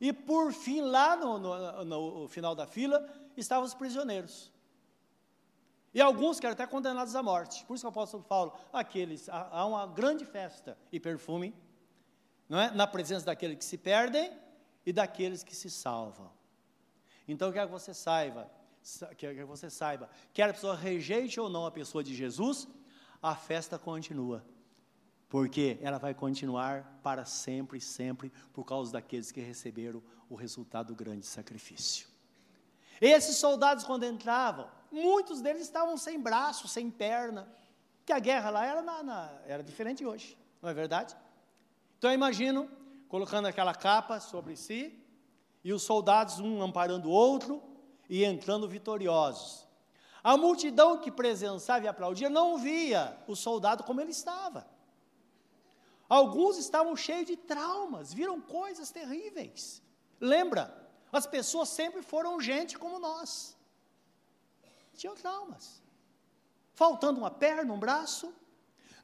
[0.00, 3.04] E por fim, lá no, no, no final da fila,
[3.36, 4.50] estavam os prisioneiros.
[5.94, 7.64] E alguns que eram até condenados à morte.
[7.66, 11.54] Por isso que o apóstolo Paulo, aqueles, há, uma grande festa e perfume,
[12.48, 12.70] não é?
[12.70, 14.32] na presença daqueles que se perdem
[14.86, 16.30] e daqueles que se salvam.
[17.28, 18.50] Então, eu quero que você saiba,
[19.16, 22.66] quero que você saiba, quer a pessoa rejeite ou não a pessoa de Jesus,
[23.22, 24.44] a festa continua
[25.32, 30.88] porque ela vai continuar para sempre e sempre por causa daqueles que receberam o resultado
[30.88, 32.06] do grande sacrifício.
[33.00, 37.48] Esses soldados, quando entravam, muitos deles estavam sem braço, sem perna,
[38.04, 41.16] que a guerra lá era, na, na, era diferente hoje, não é verdade?
[41.98, 42.70] Então eu imagino
[43.08, 44.98] colocando aquela capa sobre si
[45.62, 47.62] e os soldados um amparando o outro
[48.08, 49.66] e entrando vitoriosos.
[50.22, 54.66] A multidão que presenciava e aplaudia não via o soldado como ele estava.
[56.08, 59.82] Alguns estavam cheios de traumas, viram coisas terríveis.
[60.20, 63.56] Lembra, as pessoas sempre foram gente como nós.
[64.96, 65.82] Tinham traumas.
[66.74, 68.32] Faltando uma perna, um braço.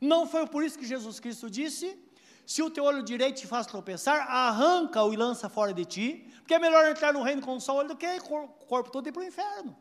[0.01, 1.98] Não foi por isso que Jesus Cristo disse:
[2.46, 6.55] se o teu olho direito te faz tropeçar, arranca-o e lança fora de ti, porque
[6.55, 9.12] é melhor entrar no reino com um só olho do que o corpo todo ir
[9.12, 9.77] para o inferno.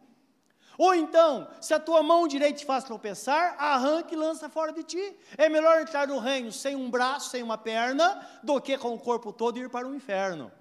[0.78, 4.84] Ou então, se a tua mão direita te faz tropeçar, arranque e lança fora de
[4.84, 5.18] ti.
[5.36, 9.00] É melhor entrar no reino sem um braço, sem uma perna, do que com o
[9.00, 10.52] corpo todo ir para o inferno.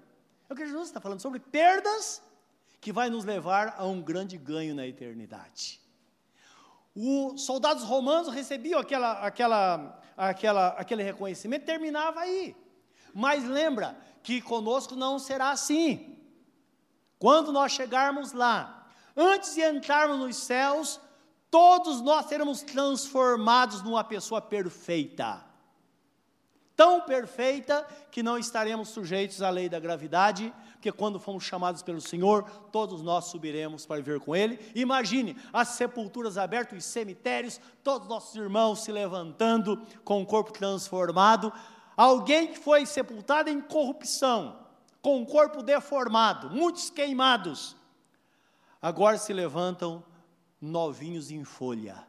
[0.49, 2.21] É o que Jesus está falando sobre perdas
[2.79, 5.79] que vai nos levar a um grande ganho na eternidade.
[6.95, 12.55] Os soldados romanos recebiam aquela, aquela, aquela, aquele reconhecimento, terminava aí.
[13.13, 16.17] Mas lembra que conosco não será assim.
[17.19, 20.99] Quando nós chegarmos lá, antes de entrarmos nos céus,
[21.49, 25.43] todos nós seremos transformados numa pessoa perfeita.
[26.75, 31.99] Tão perfeita que não estaremos sujeitos à lei da gravidade, porque quando fomos chamados pelo
[31.99, 34.59] Senhor, todos nós subiremos para viver com Ele.
[34.75, 41.51] Imagine as sepulturas abertas, os cemitérios, todos nossos irmãos se levantando com o corpo transformado.
[41.95, 44.59] Alguém que foi sepultado em corrupção,
[45.01, 47.75] com o corpo deformado, muitos queimados,
[48.79, 50.03] agora se levantam
[50.61, 52.07] novinhos em folha,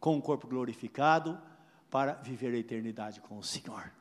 [0.00, 1.40] com o corpo glorificado,
[1.88, 3.92] para viver a eternidade com o Senhor.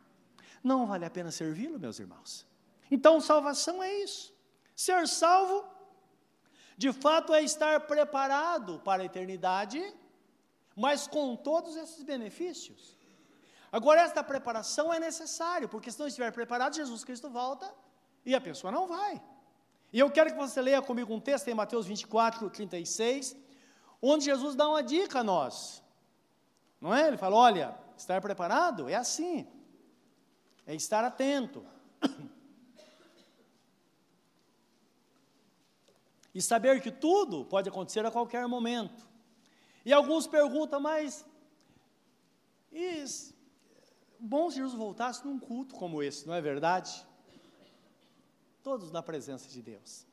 [0.64, 2.49] Não vale a pena servi-lo, meus irmãos.
[2.90, 4.34] Então, salvação é isso.
[4.76, 5.66] Ser salvo,
[6.78, 9.82] de fato, é estar preparado para a eternidade,
[10.76, 12.98] mas com todos esses benefícios.
[13.72, 17.72] Agora, esta preparação é necessária, porque se não estiver preparado, Jesus Cristo volta
[18.26, 19.22] e a pessoa não vai.
[19.92, 23.36] E eu quero que você leia comigo um texto em Mateus 24, 36,
[24.02, 25.84] onde Jesus dá uma dica a nós.
[26.80, 27.08] Não é?
[27.08, 29.48] Ele fala: olha, estar preparado é assim,
[30.66, 31.66] é estar atento.
[36.34, 39.08] E saber que tudo pode acontecer a qualquer momento.
[39.86, 41.26] E alguns perguntam, mas
[44.20, 47.06] bom se Jesus voltasse num culto como esse, não é verdade?
[48.62, 50.06] Todos na presença de Deus.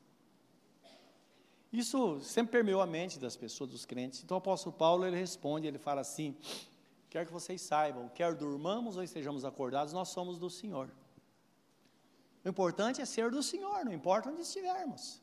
[1.71, 4.23] Isso sempre permeou a mente das pessoas, dos crentes.
[4.23, 6.35] Então o apóstolo Paulo, ele responde, ele fala assim,
[7.09, 10.89] quer que vocês saibam, quer durmamos ou estejamos acordados, nós somos do Senhor.
[12.43, 15.21] O importante é ser do Senhor, não importa onde estivermos.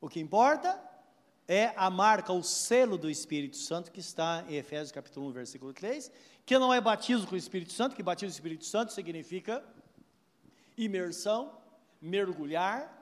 [0.00, 0.80] O que importa
[1.46, 5.72] é a marca, o selo do Espírito Santo que está em Efésios capítulo 1, versículo
[5.72, 6.12] 3,
[6.44, 9.64] que não é batismo com o Espírito Santo, que batismo com o Espírito Santo significa
[10.76, 11.58] imersão,
[12.00, 12.94] mergulhar,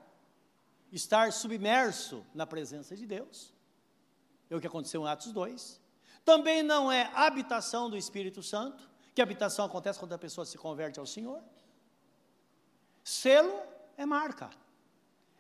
[0.91, 3.53] estar submerso na presença de Deus.
[4.49, 5.81] É o que aconteceu em Atos 2.
[6.25, 10.99] Também não é habitação do Espírito Santo, que habitação acontece quando a pessoa se converte
[10.99, 11.43] ao Senhor.
[13.03, 13.61] Selo
[13.97, 14.51] é marca.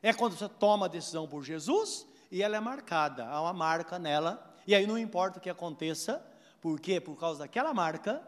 [0.02, 3.98] É quando você toma a decisão por Jesus e ela é marcada, há uma marca
[3.98, 6.24] nela, e aí não importa o que aconteça,
[6.60, 8.22] porque por causa daquela marca,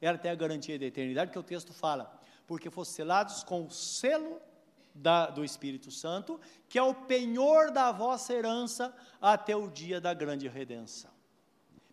[0.00, 2.12] ela tem a garantia da eternidade, que o texto fala,
[2.46, 4.40] porque foram selados com o selo
[4.94, 10.12] da, do Espírito Santo, que é o penhor da vossa herança até o dia da
[10.12, 11.10] grande redenção.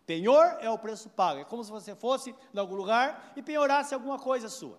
[0.04, 3.94] Penhor é o preço pago, é como se você fosse em algum lugar e penhorasse
[3.94, 4.78] alguma coisa sua.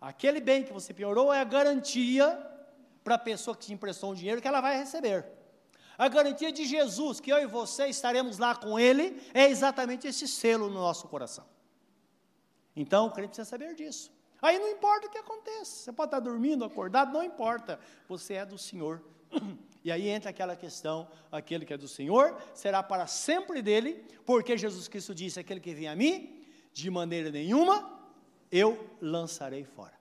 [0.00, 2.51] Aquele bem que você piorou é a garantia
[3.02, 5.26] para a pessoa que te emprestou um dinheiro que ela vai receber.
[5.98, 10.26] A garantia de Jesus, que eu e você estaremos lá com Ele, é exatamente esse
[10.26, 11.44] selo no nosso coração.
[12.74, 14.10] Então, o crente precisa saber disso.
[14.40, 18.46] Aí não importa o que aconteça, você pode estar dormindo, acordado, não importa, você é
[18.46, 19.02] do Senhor.
[19.84, 24.56] E aí entra aquela questão: aquele que é do Senhor será para sempre dele, porque
[24.56, 26.40] Jesus Cristo disse: aquele que vem a mim,
[26.72, 28.00] de maneira nenhuma
[28.52, 29.98] eu lançarei fora.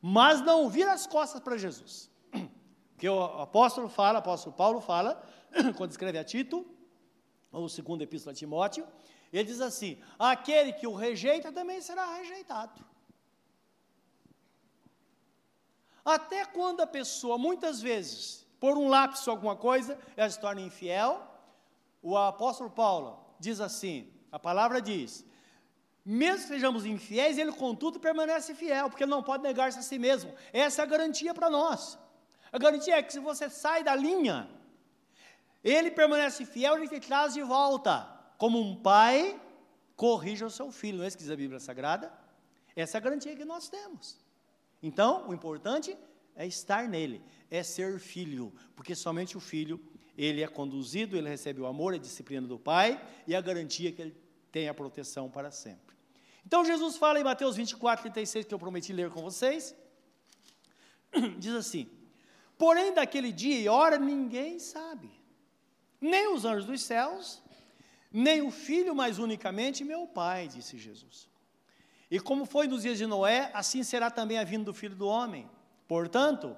[0.00, 2.10] Mas não vira as costas para Jesus.
[3.00, 5.26] Porque o apóstolo fala, o apóstolo Paulo fala,
[5.78, 6.66] quando escreve a Tito,
[7.50, 8.86] ou segundo epístola a Timóteo,
[9.32, 12.84] ele diz assim: aquele que o rejeita também será rejeitado.
[16.04, 21.26] Até quando a pessoa, muitas vezes, por um lapso alguma coisa, ela se torna infiel,
[22.02, 25.24] o apóstolo Paulo diz assim: a palavra diz,
[26.04, 30.34] mesmo que sejamos infiéis, ele contudo permanece fiel, porque não pode negar-se a si mesmo.
[30.52, 31.98] Essa é a garantia para nós.
[32.52, 34.48] A garantia é que se você sai da linha,
[35.62, 38.08] ele permanece fiel, ele te traz de volta,
[38.38, 39.40] como um pai
[39.94, 40.98] corrige o seu filho.
[40.98, 42.12] Não é isso que diz a Bíblia Sagrada?
[42.74, 44.18] Essa é a garantia que nós temos.
[44.82, 45.96] Então, o importante
[46.34, 49.78] é estar nele, é ser filho, porque somente o filho,
[50.16, 54.00] ele é conduzido, ele recebe o amor, a disciplina do pai e a garantia que
[54.00, 54.16] ele
[54.50, 55.96] tem a proteção para sempre.
[56.46, 59.74] Então Jesus fala em Mateus 24, 36, que eu prometi ler com vocês,
[61.38, 61.90] diz assim:
[62.60, 65.10] Porém, daquele dia e hora ninguém sabe,
[65.98, 67.42] nem os anjos dos céus,
[68.12, 71.26] nem o filho, mas unicamente meu Pai, disse Jesus.
[72.10, 75.08] E como foi nos dias de Noé, assim será também a vinda do filho do
[75.08, 75.48] homem.
[75.88, 76.54] Portanto,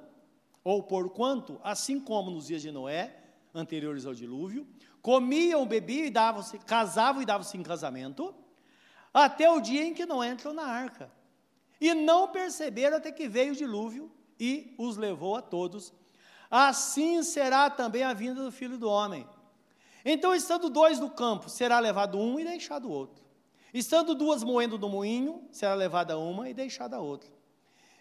[0.64, 3.16] ou porquanto, assim como nos dias de Noé,
[3.54, 4.66] anteriores ao dilúvio,
[5.00, 8.34] comiam, bebiam e davam-se, casavam e davam-se em casamento,
[9.14, 11.12] até o dia em que não entram na arca.
[11.80, 14.10] E não perceberam até que veio o dilúvio
[14.42, 15.92] e os levou a todos.
[16.50, 19.24] Assim será também a vinda do filho do homem.
[20.04, 23.22] Então, estando dois no campo, será levado um e deixado o outro.
[23.72, 27.30] Estando duas moendo no moinho, será levada uma e deixada a outra.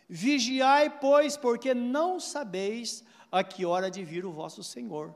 [0.10, 5.14] Vigiai, pois, porque não sabeis a que hora de vir o vosso Senhor.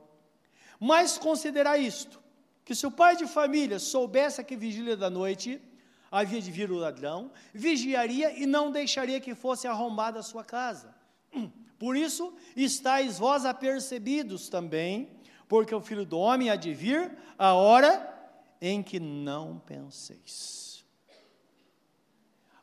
[0.80, 2.22] Mas considerai isto:
[2.64, 5.60] que se o pai de família soubesse a que vigília da noite
[6.12, 10.95] havia de vir o ladrão, vigiaria e não deixaria que fosse arrombada a sua casa.
[11.78, 17.54] Por isso, estáis vós apercebidos também, porque o filho do homem há de vir a
[17.54, 18.12] hora
[18.62, 20.86] em que não penseis.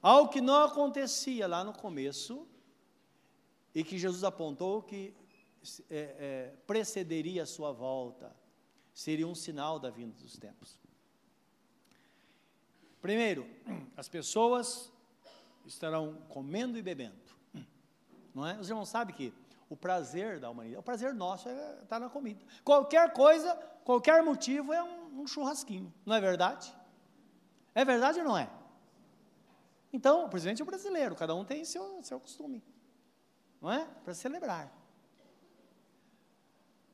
[0.00, 2.46] Algo que não acontecia lá no começo,
[3.74, 5.14] e que Jesus apontou que
[5.88, 8.34] é, é, precederia a sua volta,
[8.92, 10.78] seria um sinal da vinda dos tempos.
[13.00, 13.48] Primeiro,
[13.96, 14.92] as pessoas
[15.66, 17.16] estarão comendo e bebendo,
[18.34, 18.58] não é?
[18.58, 19.34] Os irmãos sabem que
[19.68, 22.44] o prazer da humanidade, o prazer nosso é, tá na comida.
[22.62, 23.54] Qualquer coisa,
[23.84, 26.74] qualquer motivo é um, um churrasquinho, não é verdade?
[27.74, 28.50] É verdade ou não é?
[29.92, 32.62] Então, o presidente é brasileiro, cada um tem seu, seu costume,
[33.60, 33.84] não é?
[34.04, 34.72] Para celebrar.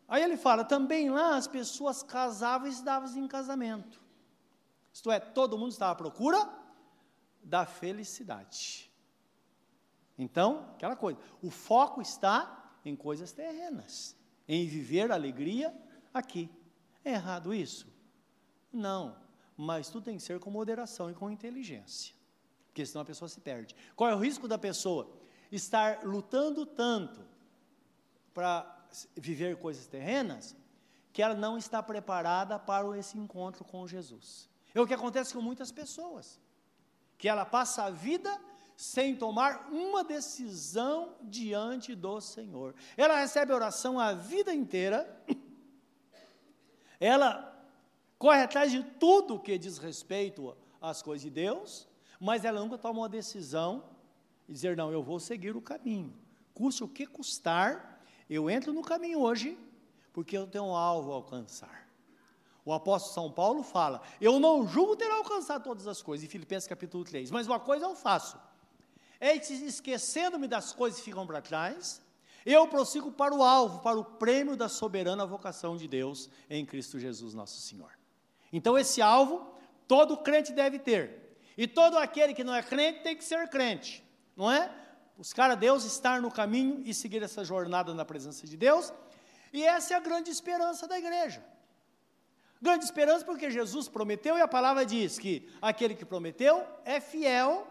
[0.09, 4.01] Aí ele fala: também lá as pessoas casavam e se davam em casamento.
[4.93, 6.49] Isto é, todo mundo estava à procura
[7.45, 8.88] da felicidade.
[10.19, 14.17] Então, aquela coisa, o foco está em coisas terrenas,
[14.49, 15.75] em viver a alegria
[16.13, 16.51] aqui.
[17.05, 17.87] É errado isso?
[18.73, 19.17] Não.
[19.57, 22.15] mas tudo tem que ser com moderação e com inteligência,
[22.67, 23.75] porque senão a pessoa se perde.
[23.97, 25.11] Qual é o risco da pessoa?
[25.51, 27.21] Estar lutando tanto
[28.33, 30.57] para viver coisas terrenas,
[31.13, 34.49] que ela não está preparada para esse encontro com Jesus.
[34.73, 36.41] É o que acontece com muitas pessoas,
[37.17, 38.41] que ela passa a vida
[38.79, 42.77] sem tomar uma decisão diante do Senhor.
[42.97, 45.21] Ela recebe oração a vida inteira,
[47.01, 47.61] ela
[48.17, 51.89] corre atrás de tudo que diz respeito às coisas de Deus,
[52.21, 53.83] mas ela nunca toma uma decisão
[54.49, 56.17] e dizer: não, eu vou seguir o caminho,
[56.55, 58.01] custe o que custar,
[58.31, 59.59] eu entro no caminho hoje,
[60.13, 61.89] porque eu tenho um alvo a alcançar.
[62.65, 66.69] O apóstolo São Paulo fala: Eu não julgo ter alcançado todas as coisas, em Filipenses
[66.69, 68.39] capítulo 3, mas uma coisa eu faço,
[69.21, 72.01] é esquecendo-me das coisas que ficam para trás,
[72.47, 76.99] eu prossigo para o alvo, para o prêmio da soberana vocação de Deus em Cristo
[76.99, 77.91] Jesus, nosso Senhor.
[78.53, 79.53] Então, esse alvo,
[79.87, 84.05] todo crente deve ter, e todo aquele que não é crente tem que ser crente,
[84.37, 84.73] não é?
[85.17, 88.93] Buscar a Deus, estar no caminho e seguir essa jornada na presença de Deus,
[89.53, 91.45] e essa é a grande esperança da igreja.
[92.61, 97.67] Grande esperança porque Jesus prometeu e a palavra diz que aquele que prometeu é fiel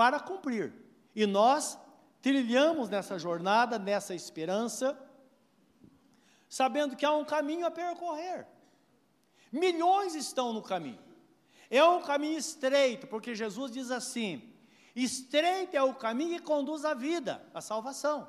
[0.00, 0.72] para cumprir.
[1.14, 1.78] E nós
[2.22, 4.98] trilhamos nessa jornada, nessa esperança,
[6.48, 8.46] sabendo que há um caminho a percorrer.
[9.52, 11.04] Milhões estão no caminho.
[11.68, 14.50] É um caminho estreito, porque Jesus diz assim:
[14.96, 18.26] estreito é o caminho que conduz à vida, à salvação.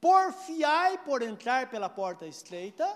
[0.00, 2.86] Porfiai por entrar pela porta estreita,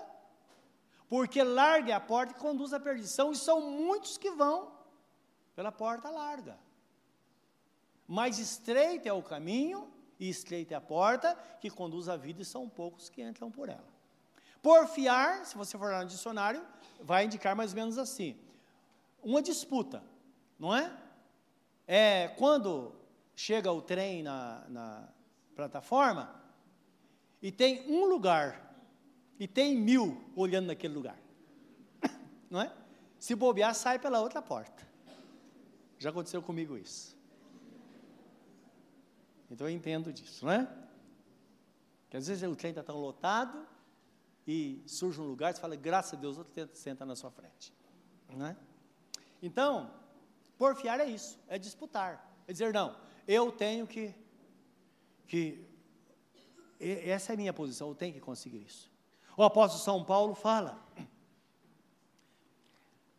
[1.09, 4.71] porque larga é a porta que conduz à perdição, e são muitos que vão
[5.53, 6.57] pela porta larga.
[8.07, 12.45] Mas estreito é o caminho e estreita é a porta que conduz à vida, e
[12.45, 13.87] são poucos que entram por ela.
[14.61, 16.65] Porfiar, se você for lá no dicionário,
[17.01, 18.39] vai indicar mais ou menos assim:
[19.21, 20.03] uma disputa,
[20.57, 20.91] não é?
[21.85, 22.95] É quando
[23.35, 25.09] chega o trem na, na
[25.55, 26.41] plataforma
[27.41, 28.75] e tem um lugar
[29.39, 31.17] e tem mil olhando naquele lugar.
[32.49, 32.73] Não é?
[33.19, 34.85] Se bobear, sai pela outra porta.
[35.99, 37.16] Já aconteceu comigo isso.
[39.49, 40.67] Então eu entendo disso, não é?
[42.09, 43.65] Que às vezes o trem está tão lotado
[44.47, 47.73] e surge um lugar e você fala, graças a Deus, outro senta na sua frente.
[48.29, 48.55] Não é?
[49.41, 49.91] Então,
[50.57, 52.33] porfiar é isso, é disputar.
[52.47, 54.13] É dizer, não, eu tenho que,
[55.27, 55.65] que
[56.79, 58.89] essa é a minha posição, eu tenho que conseguir isso.
[59.35, 60.81] O apóstolo São Paulo fala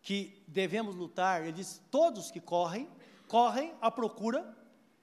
[0.02, 2.88] que devemos lutar, ele diz: todos que correm,
[3.28, 4.56] correm à procura,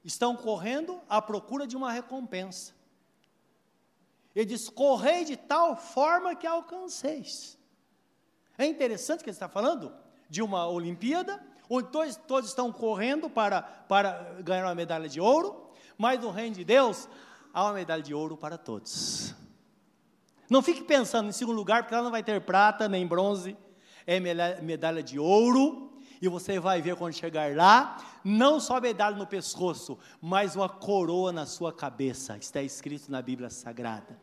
[0.06, 2.74] estão correndo à procura de uma recompensa.
[4.36, 7.58] Ele diz: correi de tal forma que alcanceis.
[8.58, 9.91] É interessante que ele está falando
[10.30, 15.72] de uma Olimpíada, onde todos, todos estão correndo para, para ganhar uma medalha de ouro,
[15.97, 17.10] mas no reino de Deus
[17.53, 19.34] há uma medalha de ouro para todos.
[20.49, 23.58] Não fique pensando em segundo lugar, porque ela não vai ter prata nem bronze,
[24.06, 29.28] é medalha de ouro, e você vai ver quando chegar lá, não só medalha no
[29.28, 34.20] pescoço, mas uma coroa na sua cabeça, está escrito na Bíblia Sagrada.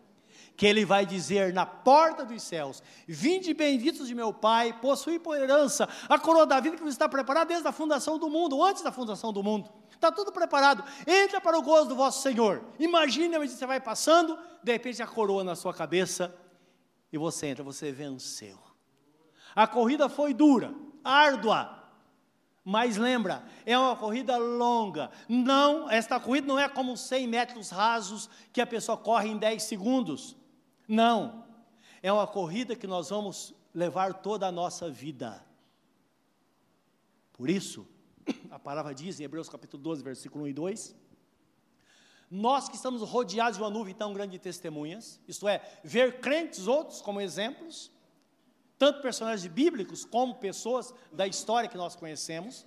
[0.57, 5.37] Que ele vai dizer na porta dos céus: Vinde benditos de meu Pai, possui por
[5.37, 8.93] herança a coroa da vida que está preparada desde a fundação do mundo, antes da
[8.93, 9.71] fundação do mundo.
[9.91, 10.85] Está tudo preparado.
[11.07, 12.63] Entra para o gozo do vosso Senhor.
[12.79, 16.35] Imagine onde você vai passando, de repente a coroa na sua cabeça,
[17.13, 18.59] e você entra, você venceu.
[19.55, 20.75] A corrida foi dura,
[21.05, 21.82] árdua,
[22.65, 25.11] mas lembra, é uma corrida longa.
[25.29, 29.63] Não, esta corrida não é como 100 metros rasos que a pessoa corre em 10
[29.63, 30.37] segundos.
[30.87, 31.45] Não.
[32.03, 35.45] É uma corrida que nós vamos levar toda a nossa vida.
[37.33, 37.89] Por isso,
[38.51, 40.97] a palavra diz em Hebreus capítulo 12, versículo 1 e 2,
[42.31, 46.67] nós que estamos rodeados de uma nuvem tão grande de testemunhas, isto é, ver crentes
[46.67, 47.91] outros como exemplos,
[48.83, 52.67] tanto personagens bíblicos como pessoas da história que nós conhecemos,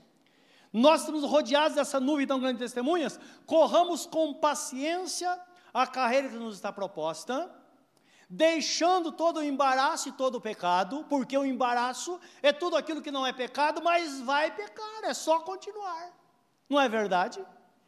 [0.71, 5.37] nós estamos rodeados dessa nuvem tão grande de testemunhas, corramos com paciência
[5.73, 7.53] a carreira que nos está proposta,
[8.29, 13.11] deixando todo o embaraço e todo o pecado, porque o embaraço é tudo aquilo que
[13.11, 16.13] não é pecado, mas vai pecar, é só continuar.
[16.69, 17.45] Não é verdade?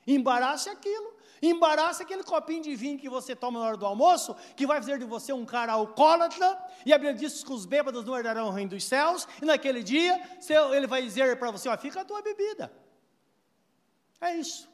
[0.08, 1.16] Embaraço é aquilo.
[1.42, 4.78] Embaraço é aquele copinho de vinho que você toma na hora do almoço, que vai
[4.78, 8.48] fazer de você um cara alcoólatra, e a Bíblia diz que os bêbados não herdarão
[8.48, 10.20] o reino dos céus, e naquele dia
[10.74, 12.72] ele vai dizer para você: ó, fica a tua bebida.
[14.20, 14.68] É isso.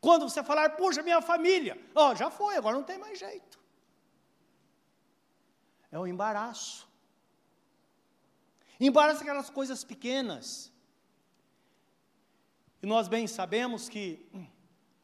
[0.00, 3.60] Quando você falar, puxa, minha família, ó, já foi, agora não tem mais jeito
[5.90, 6.88] é o embaraço.
[8.78, 10.72] Embaraça aquelas coisas pequenas.
[12.82, 14.26] E nós bem sabemos que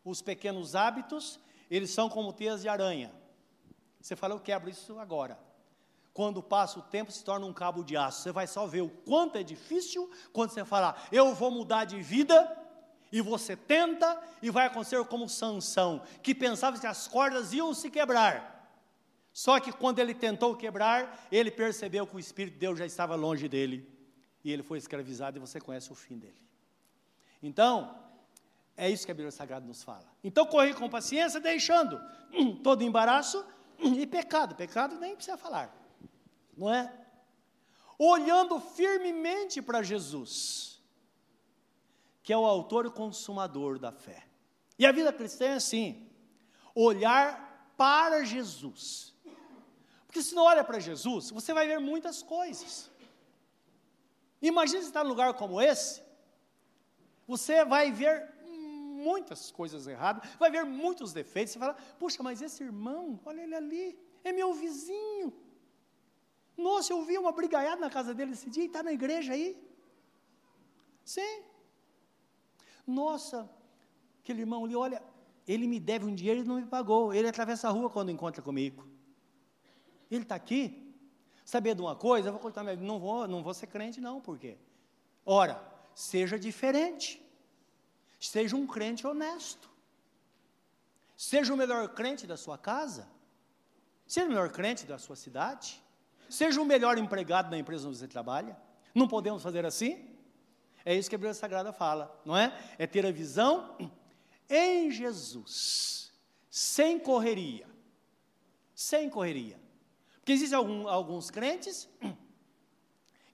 [0.04, 1.38] os pequenos hábitos,
[1.70, 3.12] eles são como teias de aranha.
[4.00, 5.38] Você fala, eu quebro isso agora.
[6.14, 8.22] Quando passa o tempo, se torna um cabo de aço.
[8.22, 12.00] Você vai só ver o quanto é difícil quando você falar, eu vou mudar de
[12.00, 12.56] vida,
[13.12, 17.90] e você tenta, e vai acontecer como Sansão, que pensava que as cordas iam se
[17.90, 18.54] quebrar.
[19.32, 23.14] Só que quando ele tentou quebrar, ele percebeu que o Espírito de Deus já estava
[23.14, 23.86] longe dele,
[24.42, 26.45] e ele foi escravizado, e você conhece o fim dele.
[27.42, 27.98] Então,
[28.76, 30.06] é isso que a Bíblia Sagrada nos fala.
[30.22, 32.00] Então, correr com paciência, deixando
[32.62, 33.44] todo embaraço
[33.78, 34.54] e pecado.
[34.54, 35.86] Pecado nem precisa falar
[36.56, 36.92] não é?
[37.98, 40.80] Olhando firmemente para Jesus,
[42.22, 44.26] que é o autor e consumador da fé.
[44.78, 46.08] E a vida cristã é assim:
[46.74, 49.14] olhar para Jesus.
[50.06, 52.90] Porque se não olha para Jesus, você vai ver muitas coisas.
[54.40, 56.02] Imagina você estar num lugar como esse,
[57.26, 58.36] você vai ver
[59.06, 61.52] muitas coisas erradas, vai ver muitos defeitos.
[61.52, 65.32] Você fala, puxa, mas esse irmão, olha ele ali, é meu vizinho.
[66.56, 69.48] Nossa, eu vi uma brigaiada na casa dele esse dia e está na igreja aí.
[71.04, 71.42] Sim.
[72.86, 73.48] Nossa,
[74.22, 75.02] aquele irmão ali, olha,
[75.46, 77.12] ele me deve um dinheiro e não me pagou.
[77.12, 78.86] Ele atravessa a rua quando encontra comigo.
[80.10, 80.82] Ele está aqui.
[81.44, 84.36] Saber de uma coisa, eu vou contar, não vou, não vou ser crente, não, por
[84.36, 84.58] quê?
[85.24, 85.62] Ora,
[85.96, 87.26] seja diferente.
[88.20, 89.70] Seja um crente honesto.
[91.16, 93.08] Seja o melhor crente da sua casa.
[94.06, 95.82] Seja o melhor crente da sua cidade.
[96.28, 98.54] Seja o melhor empregado na empresa onde você trabalha.
[98.94, 100.14] Não podemos fazer assim?
[100.84, 102.52] É isso que a Bíblia Sagrada fala, não é?
[102.78, 103.76] É ter a visão
[104.48, 106.12] em Jesus,
[106.50, 107.66] sem correria.
[108.74, 109.58] Sem correria.
[110.16, 111.88] Porque existem algum, alguns crentes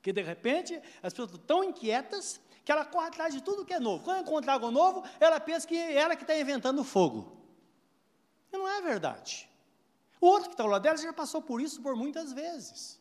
[0.01, 3.75] que de repente as pessoas estão tão inquietas que ela corre atrás de tudo que
[3.75, 4.05] é novo.
[4.05, 7.37] Quando encontra algo novo, ela pensa que é ela que está inventando fogo.
[8.53, 9.49] E não é verdade.
[10.21, 13.01] O outro que está ao lado dela já passou por isso por muitas vezes.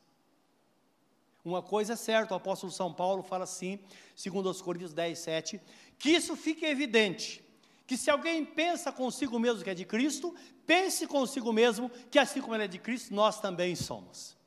[1.43, 3.79] Uma coisa é certa, o apóstolo São Paulo fala assim,
[4.15, 5.61] segundo os Coríntios 10, 7,
[5.97, 7.43] que isso fique evidente,
[7.87, 10.35] que se alguém pensa consigo mesmo que é de Cristo,
[10.65, 14.37] pense consigo mesmo que assim como ele é de Cristo, nós também somos.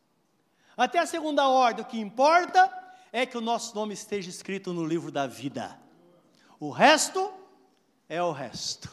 [0.77, 2.84] Até a segunda ordem, o que importa
[3.15, 5.81] é que o nosso nome esteja escrito no livro da vida.
[6.59, 7.33] O resto
[8.09, 8.91] é o resto.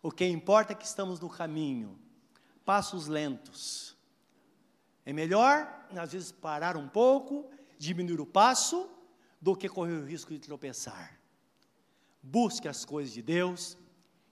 [0.00, 1.98] O que importa é que estamos no caminho
[2.64, 3.96] passos lentos.
[5.04, 7.50] É melhor, às vezes, parar um pouco,
[7.80, 8.88] diminuir o passo,
[9.40, 11.18] do que correr o risco de tropeçar.
[12.22, 13.76] Busque as coisas de Deus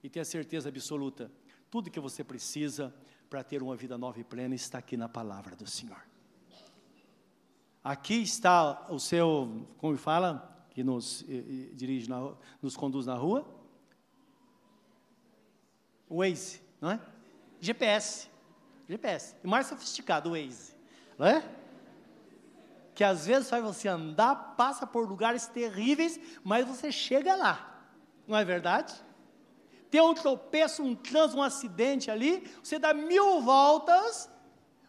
[0.01, 1.29] e tenha certeza absoluta:
[1.69, 2.95] tudo que você precisa
[3.29, 6.10] para ter uma vida nova e plena está aqui na palavra do Senhor.
[7.83, 13.45] Aqui está o seu, como fala, que nos eh, dirige, na, nos conduz na rua.
[16.09, 16.99] Waze, não é?
[17.59, 18.29] GPS.
[18.87, 19.35] GPS.
[19.43, 20.75] E mais sofisticado, o Waze.
[21.17, 21.43] Não é?
[22.93, 27.83] Que às vezes faz você andar, passa por lugares terríveis, mas você chega lá.
[28.27, 28.93] Não é verdade?
[29.89, 34.29] Tem um tropeço, um trânsito, um acidente ali, você dá mil voltas,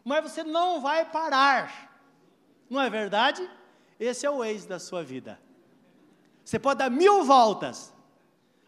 [0.05, 1.92] mas você não vai parar.
[2.73, 3.47] Não é verdade?
[4.01, 5.39] Esse é o Waze da sua vida.
[6.43, 7.93] Você pode dar mil voltas,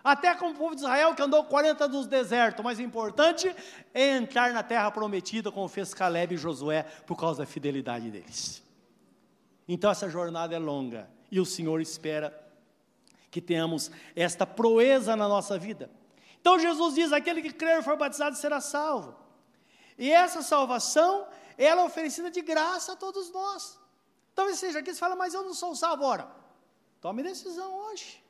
[0.05, 3.57] até como o povo de Israel que andou 40 anos no deserto, mas o importante
[3.95, 8.63] é entrar na terra prometida, como fez Caleb e Josué, por causa da fidelidade deles.
[9.67, 12.39] Então essa jornada é longa e o Senhor espera
[13.31, 15.91] que tenhamos esta proeza na nossa vida.
[16.39, 19.17] Então Jesus diz: aquele que crer e for batizado será salvo.
[19.97, 21.27] E essa salvação,
[21.57, 23.83] ela é oferecida de graça a todos nós.
[24.35, 26.05] Talvez seja aqui, você fala, mas eu não sou salvo.
[26.05, 26.29] Ora,
[27.01, 28.23] tome decisão hoje.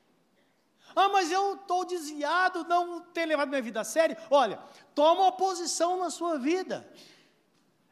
[0.94, 4.16] Ah, mas eu estou desviado, não tenho levado minha vida a sério.
[4.30, 4.58] Olha,
[4.94, 6.88] toma uma posição na sua vida.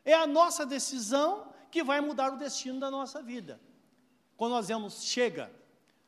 [0.04, 3.60] É a nossa decisão que vai mudar o destino da nossa vida.
[4.36, 5.50] Quando nós vemos, chega,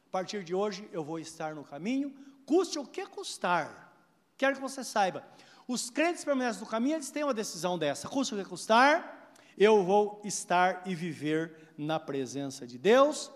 [0.06, 3.92] a partir de hoje eu vou estar no caminho, custe o que custar.
[4.36, 5.24] Quero que você saiba,
[5.66, 9.23] os crentes permanecem no caminho, eles têm uma decisão dessa, custe o que custar,
[9.56, 13.30] eu vou estar e viver na presença de Deus,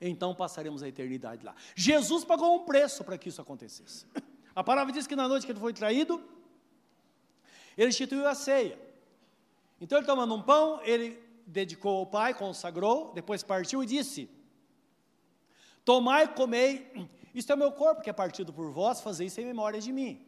[0.00, 1.54] então passaremos a eternidade lá.
[1.74, 4.06] Jesus pagou um preço para que isso acontecesse.
[4.54, 6.22] A palavra diz que na noite que ele foi traído,
[7.76, 8.78] ele instituiu a ceia.
[9.80, 14.28] Então ele tomando um pão, ele dedicou ao Pai, consagrou, depois partiu e disse:
[15.84, 16.90] Tomai comei,
[17.34, 19.92] isto é o meu corpo que é partido por vós, fazei isso em memória de
[19.92, 20.24] mim.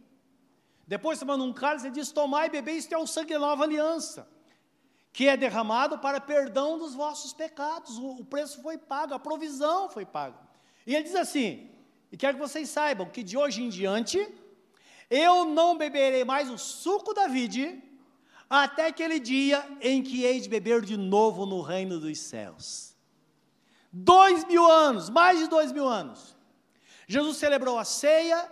[0.86, 4.28] Depois tomando um cálice, ele diz: Tomai bebei, isto é o sangue da nova aliança,
[5.14, 7.96] que é derramado para perdão dos vossos pecados.
[7.98, 10.36] O, o preço foi pago, a provisão foi paga.
[10.84, 11.70] E ele diz assim:
[12.10, 14.18] e quero que vocês saibam que de hoje em diante
[15.08, 17.80] eu não beberei mais o suco da vide
[18.50, 22.96] até aquele dia em que hei de beber de novo no reino dos céus.
[23.92, 26.36] Dois mil anos, mais de dois mil anos.
[27.06, 28.50] Jesus celebrou a ceia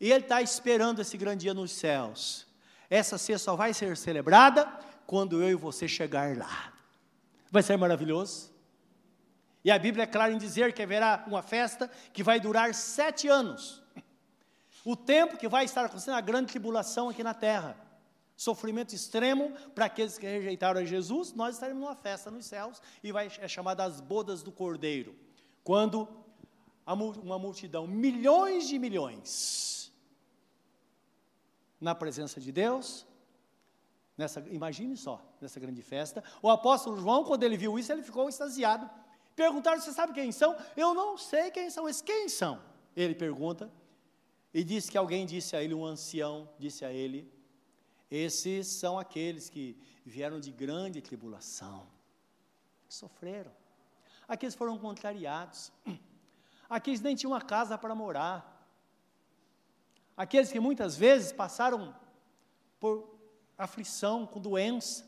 [0.00, 2.48] e ele está esperando esse grande dia nos céus.
[2.90, 6.70] Essa ceia só vai ser celebrada quando eu e você chegar lá.
[7.50, 8.52] Vai ser maravilhoso.
[9.64, 13.26] E a Bíblia é clara em dizer que haverá uma festa que vai durar sete
[13.26, 13.82] anos.
[14.84, 17.74] O tempo que vai estar acontecendo a grande tribulação aqui na terra.
[18.36, 21.32] Sofrimento extremo para aqueles que rejeitaram a Jesus.
[21.32, 25.16] Nós estaremos numa festa nos céus e vai, é chamada as bodas do Cordeiro.
[25.64, 26.06] Quando
[26.86, 29.90] uma multidão, milhões de milhões,
[31.80, 33.06] na presença de Deus,
[34.18, 36.22] nessa, imagine só, nessa grande festa.
[36.42, 38.90] O apóstolo João, quando ele viu isso, ele ficou extasiado.
[39.36, 40.56] Perguntaram: Você sabe quem são?
[40.76, 42.02] Eu não sei quem são esses.
[42.02, 42.60] Quem são?
[42.96, 43.70] Ele pergunta.
[44.52, 47.32] E disse que alguém disse a ele, um ancião disse a ele:
[48.10, 51.86] Esses são aqueles que vieram de grande tribulação,
[52.88, 53.52] que sofreram.
[54.26, 55.72] Aqueles foram contrariados.
[56.68, 58.54] Aqueles nem tinham uma casa para morar.
[60.14, 61.94] Aqueles que muitas vezes passaram
[62.80, 63.17] por
[63.58, 65.04] aflição, com doença.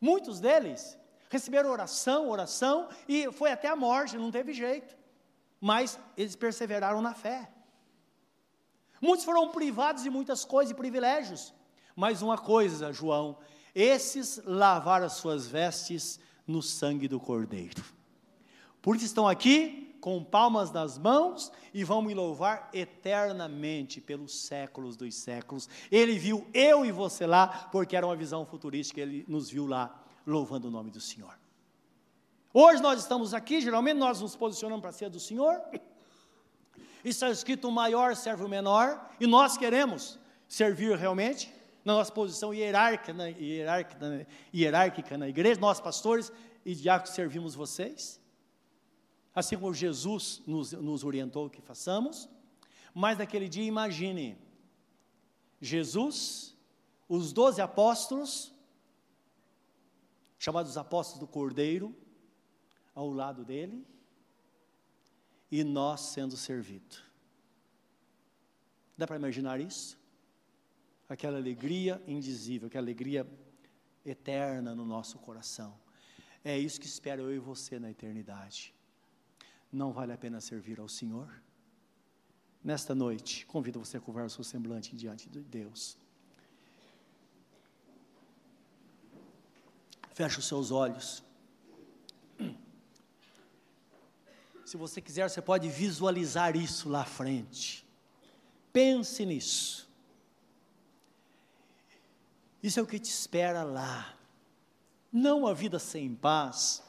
[0.00, 0.98] Muitos deles
[1.28, 4.96] receberam oração, oração, e foi até a morte, não teve jeito
[5.64, 7.50] mas eles perseveraram na fé.
[9.00, 11.54] Muitos foram privados de muitas coisas e privilégios,
[11.96, 13.38] mas uma coisa, João,
[13.74, 17.82] esses lavaram as suas vestes no sangue do Cordeiro.
[18.82, 24.98] Por isso estão aqui com palmas nas mãos e vão me louvar eternamente pelos séculos
[24.98, 25.66] dos séculos.
[25.90, 29.98] Ele viu eu e você lá, porque era uma visão futurística, ele nos viu lá
[30.26, 31.34] louvando o nome do Senhor.
[32.52, 35.58] Hoje nós estamos aqui, geralmente nós nos posicionamos para ser do Senhor.
[37.02, 41.50] Está escrito o maior serve o menor, e nós queremos servir realmente
[41.82, 46.30] na nossa posição hierárquica hierárquica, hierárquica na igreja, nós pastores
[46.62, 48.20] e diáconos servimos vocês,
[49.34, 52.28] assim como Jesus nos, nos orientou que façamos,
[52.94, 54.38] mas naquele dia imagine,
[55.60, 56.56] Jesus,
[57.08, 58.54] os doze apóstolos,
[60.38, 61.94] chamados apóstolos do Cordeiro,
[62.94, 63.84] ao lado dele
[65.50, 66.96] e nós sendo servido.
[68.96, 69.98] Dá para imaginar isso?
[71.08, 73.26] Aquela alegria indizível, aquela alegria
[74.04, 75.78] eterna no nosso coração.
[76.44, 78.74] É isso que espero eu e você na eternidade.
[79.74, 81.28] Não vale a pena servir ao Senhor?
[82.62, 85.98] Nesta noite, convido você a curvar o seu semblante diante de Deus.
[90.12, 91.24] Feche os seus olhos.
[94.64, 97.84] Se você quiser, você pode visualizar isso lá à frente.
[98.72, 99.90] Pense nisso.
[102.62, 104.16] Isso é o que te espera lá.
[105.12, 106.80] Não uma vida sem paz,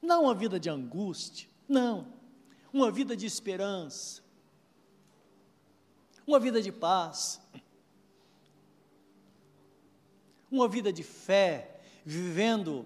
[0.00, 2.13] não uma vida de angústia, não.
[2.74, 4.20] Uma vida de esperança,
[6.26, 7.40] uma vida de paz,
[10.50, 12.84] uma vida de fé, vivendo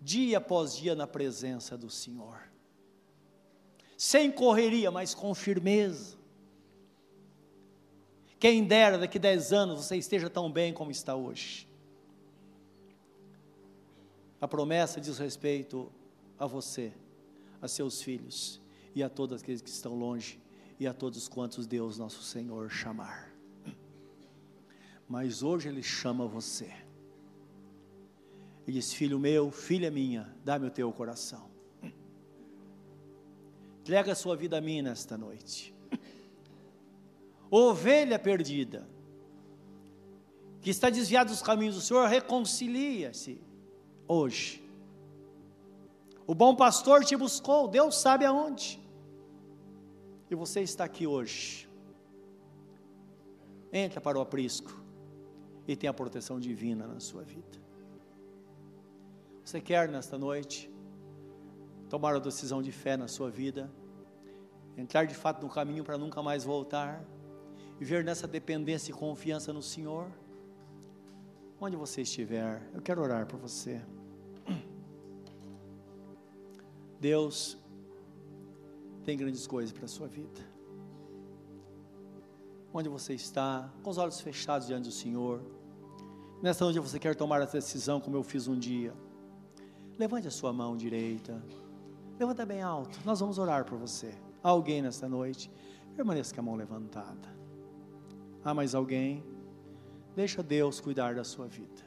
[0.00, 2.54] dia após dia na presença do Senhor
[3.96, 6.16] sem correria, mas com firmeza.
[8.38, 11.66] Quem dera daqui dez anos você esteja tão bem como está hoje.
[14.40, 15.90] A promessa diz respeito
[16.38, 16.92] a você,
[17.62, 18.60] a seus filhos
[18.94, 20.40] e a todos aqueles que estão longe
[20.78, 23.32] e a todos quantos Deus nosso Senhor chamar.
[25.08, 26.72] Mas hoje Ele chama você.
[28.66, 31.50] E diz: Filho meu, filha minha, dá-me o teu coração.
[33.80, 35.74] Entrega a sua vida a mim nesta noite.
[37.50, 38.88] Ovelha perdida,
[40.62, 43.40] que está desviada dos caminhos do Senhor, reconcilia-se
[44.08, 44.64] hoje.
[46.26, 48.82] O bom pastor te buscou, Deus sabe aonde.
[50.34, 51.68] E você está aqui hoje.
[53.72, 54.82] Entra para o aprisco
[55.64, 57.56] e tem a proteção divina na sua vida.
[59.44, 60.68] Você quer nesta noite
[61.88, 63.72] tomar a decisão de fé na sua vida,
[64.76, 67.04] entrar de fato no caminho para nunca mais voltar,
[67.78, 70.10] viver nessa dependência e confiança no Senhor,
[71.60, 73.80] onde você estiver, eu quero orar por você.
[76.98, 77.56] Deus
[79.04, 80.40] tem grandes coisas para a sua vida.
[82.72, 85.40] Onde você está, com os olhos fechados diante do Senhor,
[86.44, 88.92] Nessa onde você quer tomar essa decisão, como eu fiz um dia.
[89.98, 91.42] Levante a sua mão direita.
[92.20, 92.98] Levanta bem alto.
[93.02, 94.14] Nós vamos orar por você.
[94.42, 95.50] Alguém nesta noite?
[95.96, 97.34] Permaneça com a mão levantada.
[98.44, 99.24] Há mais alguém?
[100.14, 101.82] Deixa Deus cuidar da sua vida.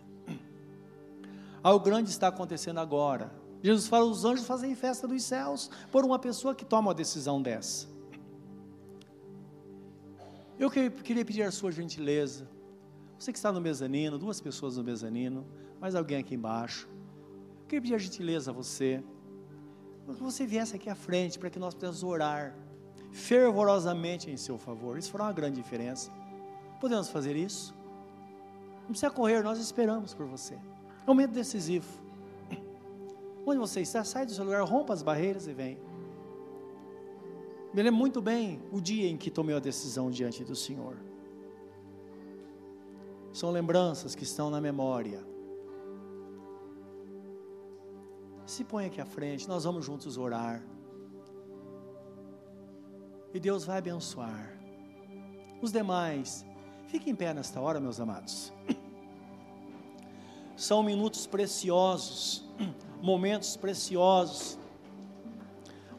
[1.62, 3.32] Algo grande está acontecendo agora.
[3.64, 7.42] Jesus fala: os anjos fazem festa dos céus por uma pessoa que toma uma decisão
[7.42, 7.88] dessa.
[10.60, 12.50] Eu queria pedir a sua gentileza.
[13.18, 15.46] Você que está no mezanino, duas pessoas no mezanino,
[15.80, 16.88] mais alguém aqui embaixo.
[17.62, 19.04] Eu queria pedir a gentileza a você,
[20.06, 22.56] que você viesse aqui à frente para que nós pudéssemos orar
[23.12, 24.98] fervorosamente em seu favor.
[24.98, 26.12] Isso fará uma grande diferença.
[26.80, 27.76] Podemos fazer isso?
[28.82, 30.54] Não precisa correr, nós esperamos por você.
[30.54, 30.60] É
[31.06, 32.07] um momento decisivo.
[33.50, 35.80] Onde você está, sai do seu lugar, rompa as barreiras e vem.
[37.74, 40.98] Me lembro muito bem o dia em que tomei a decisão diante do Senhor.
[43.32, 45.24] São lembranças que estão na memória.
[48.46, 50.62] Se põe aqui à frente, nós vamos juntos orar.
[53.34, 54.60] E Deus vai abençoar.
[55.62, 56.46] Os demais,
[56.88, 58.52] fiquem em pé nesta hora, meus amados.
[60.58, 62.44] São minutos preciosos,
[63.08, 64.60] momentos preciosos,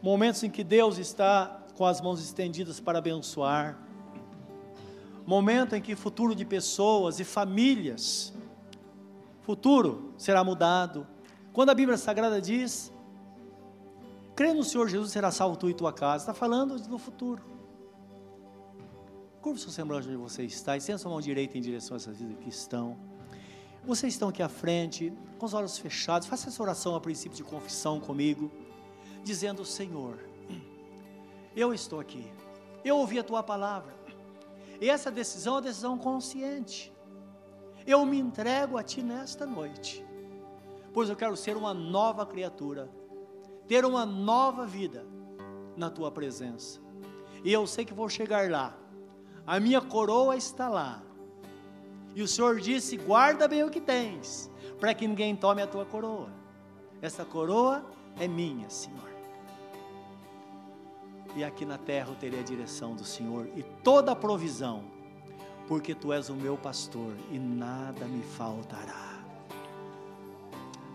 [0.03, 3.79] momentos em que Deus está com as mãos estendidas para abençoar,
[5.27, 8.35] momento em que futuro de pessoas e famílias,
[9.41, 11.07] futuro será mudado.
[11.51, 12.93] Quando a Bíblia Sagrada diz,
[14.37, 17.43] crê no Senhor Jesus, será salvo tu e tua casa, está falando do futuro.
[19.41, 22.19] Curva seu semblante onde você está e senta sua mão direita em direção a essas
[22.19, 23.08] vidas que estão.
[23.85, 27.45] Vocês estão aqui à frente, com os olhos fechados, faça essa oração a princípio de
[27.45, 28.51] confissão comigo,
[29.23, 30.19] dizendo: Senhor,
[31.57, 32.31] eu estou aqui,
[32.85, 33.95] eu ouvi a tua palavra,
[34.81, 36.93] e essa decisão é uma decisão consciente.
[37.87, 40.05] Eu me entrego a ti nesta noite,
[40.93, 42.91] pois eu quero ser uma nova criatura,
[43.67, 45.07] ter uma nova vida
[45.77, 46.81] na tua presença,
[47.43, 48.77] e eu sei que vou chegar lá,
[49.47, 51.03] a minha coroa está lá
[52.19, 54.51] e o Senhor disse: guarda bem o que tens,
[54.81, 56.29] para que ninguém tome a tua coroa.
[57.01, 57.87] Essa coroa
[58.19, 59.09] é minha, Senhor.
[61.37, 64.83] E aqui na terra eu terei a direção do Senhor e toda a provisão,
[65.69, 69.23] porque tu és o meu pastor e nada me faltará.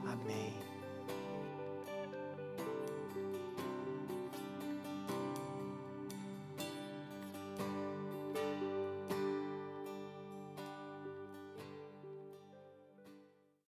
[0.05, 0.62] Amém.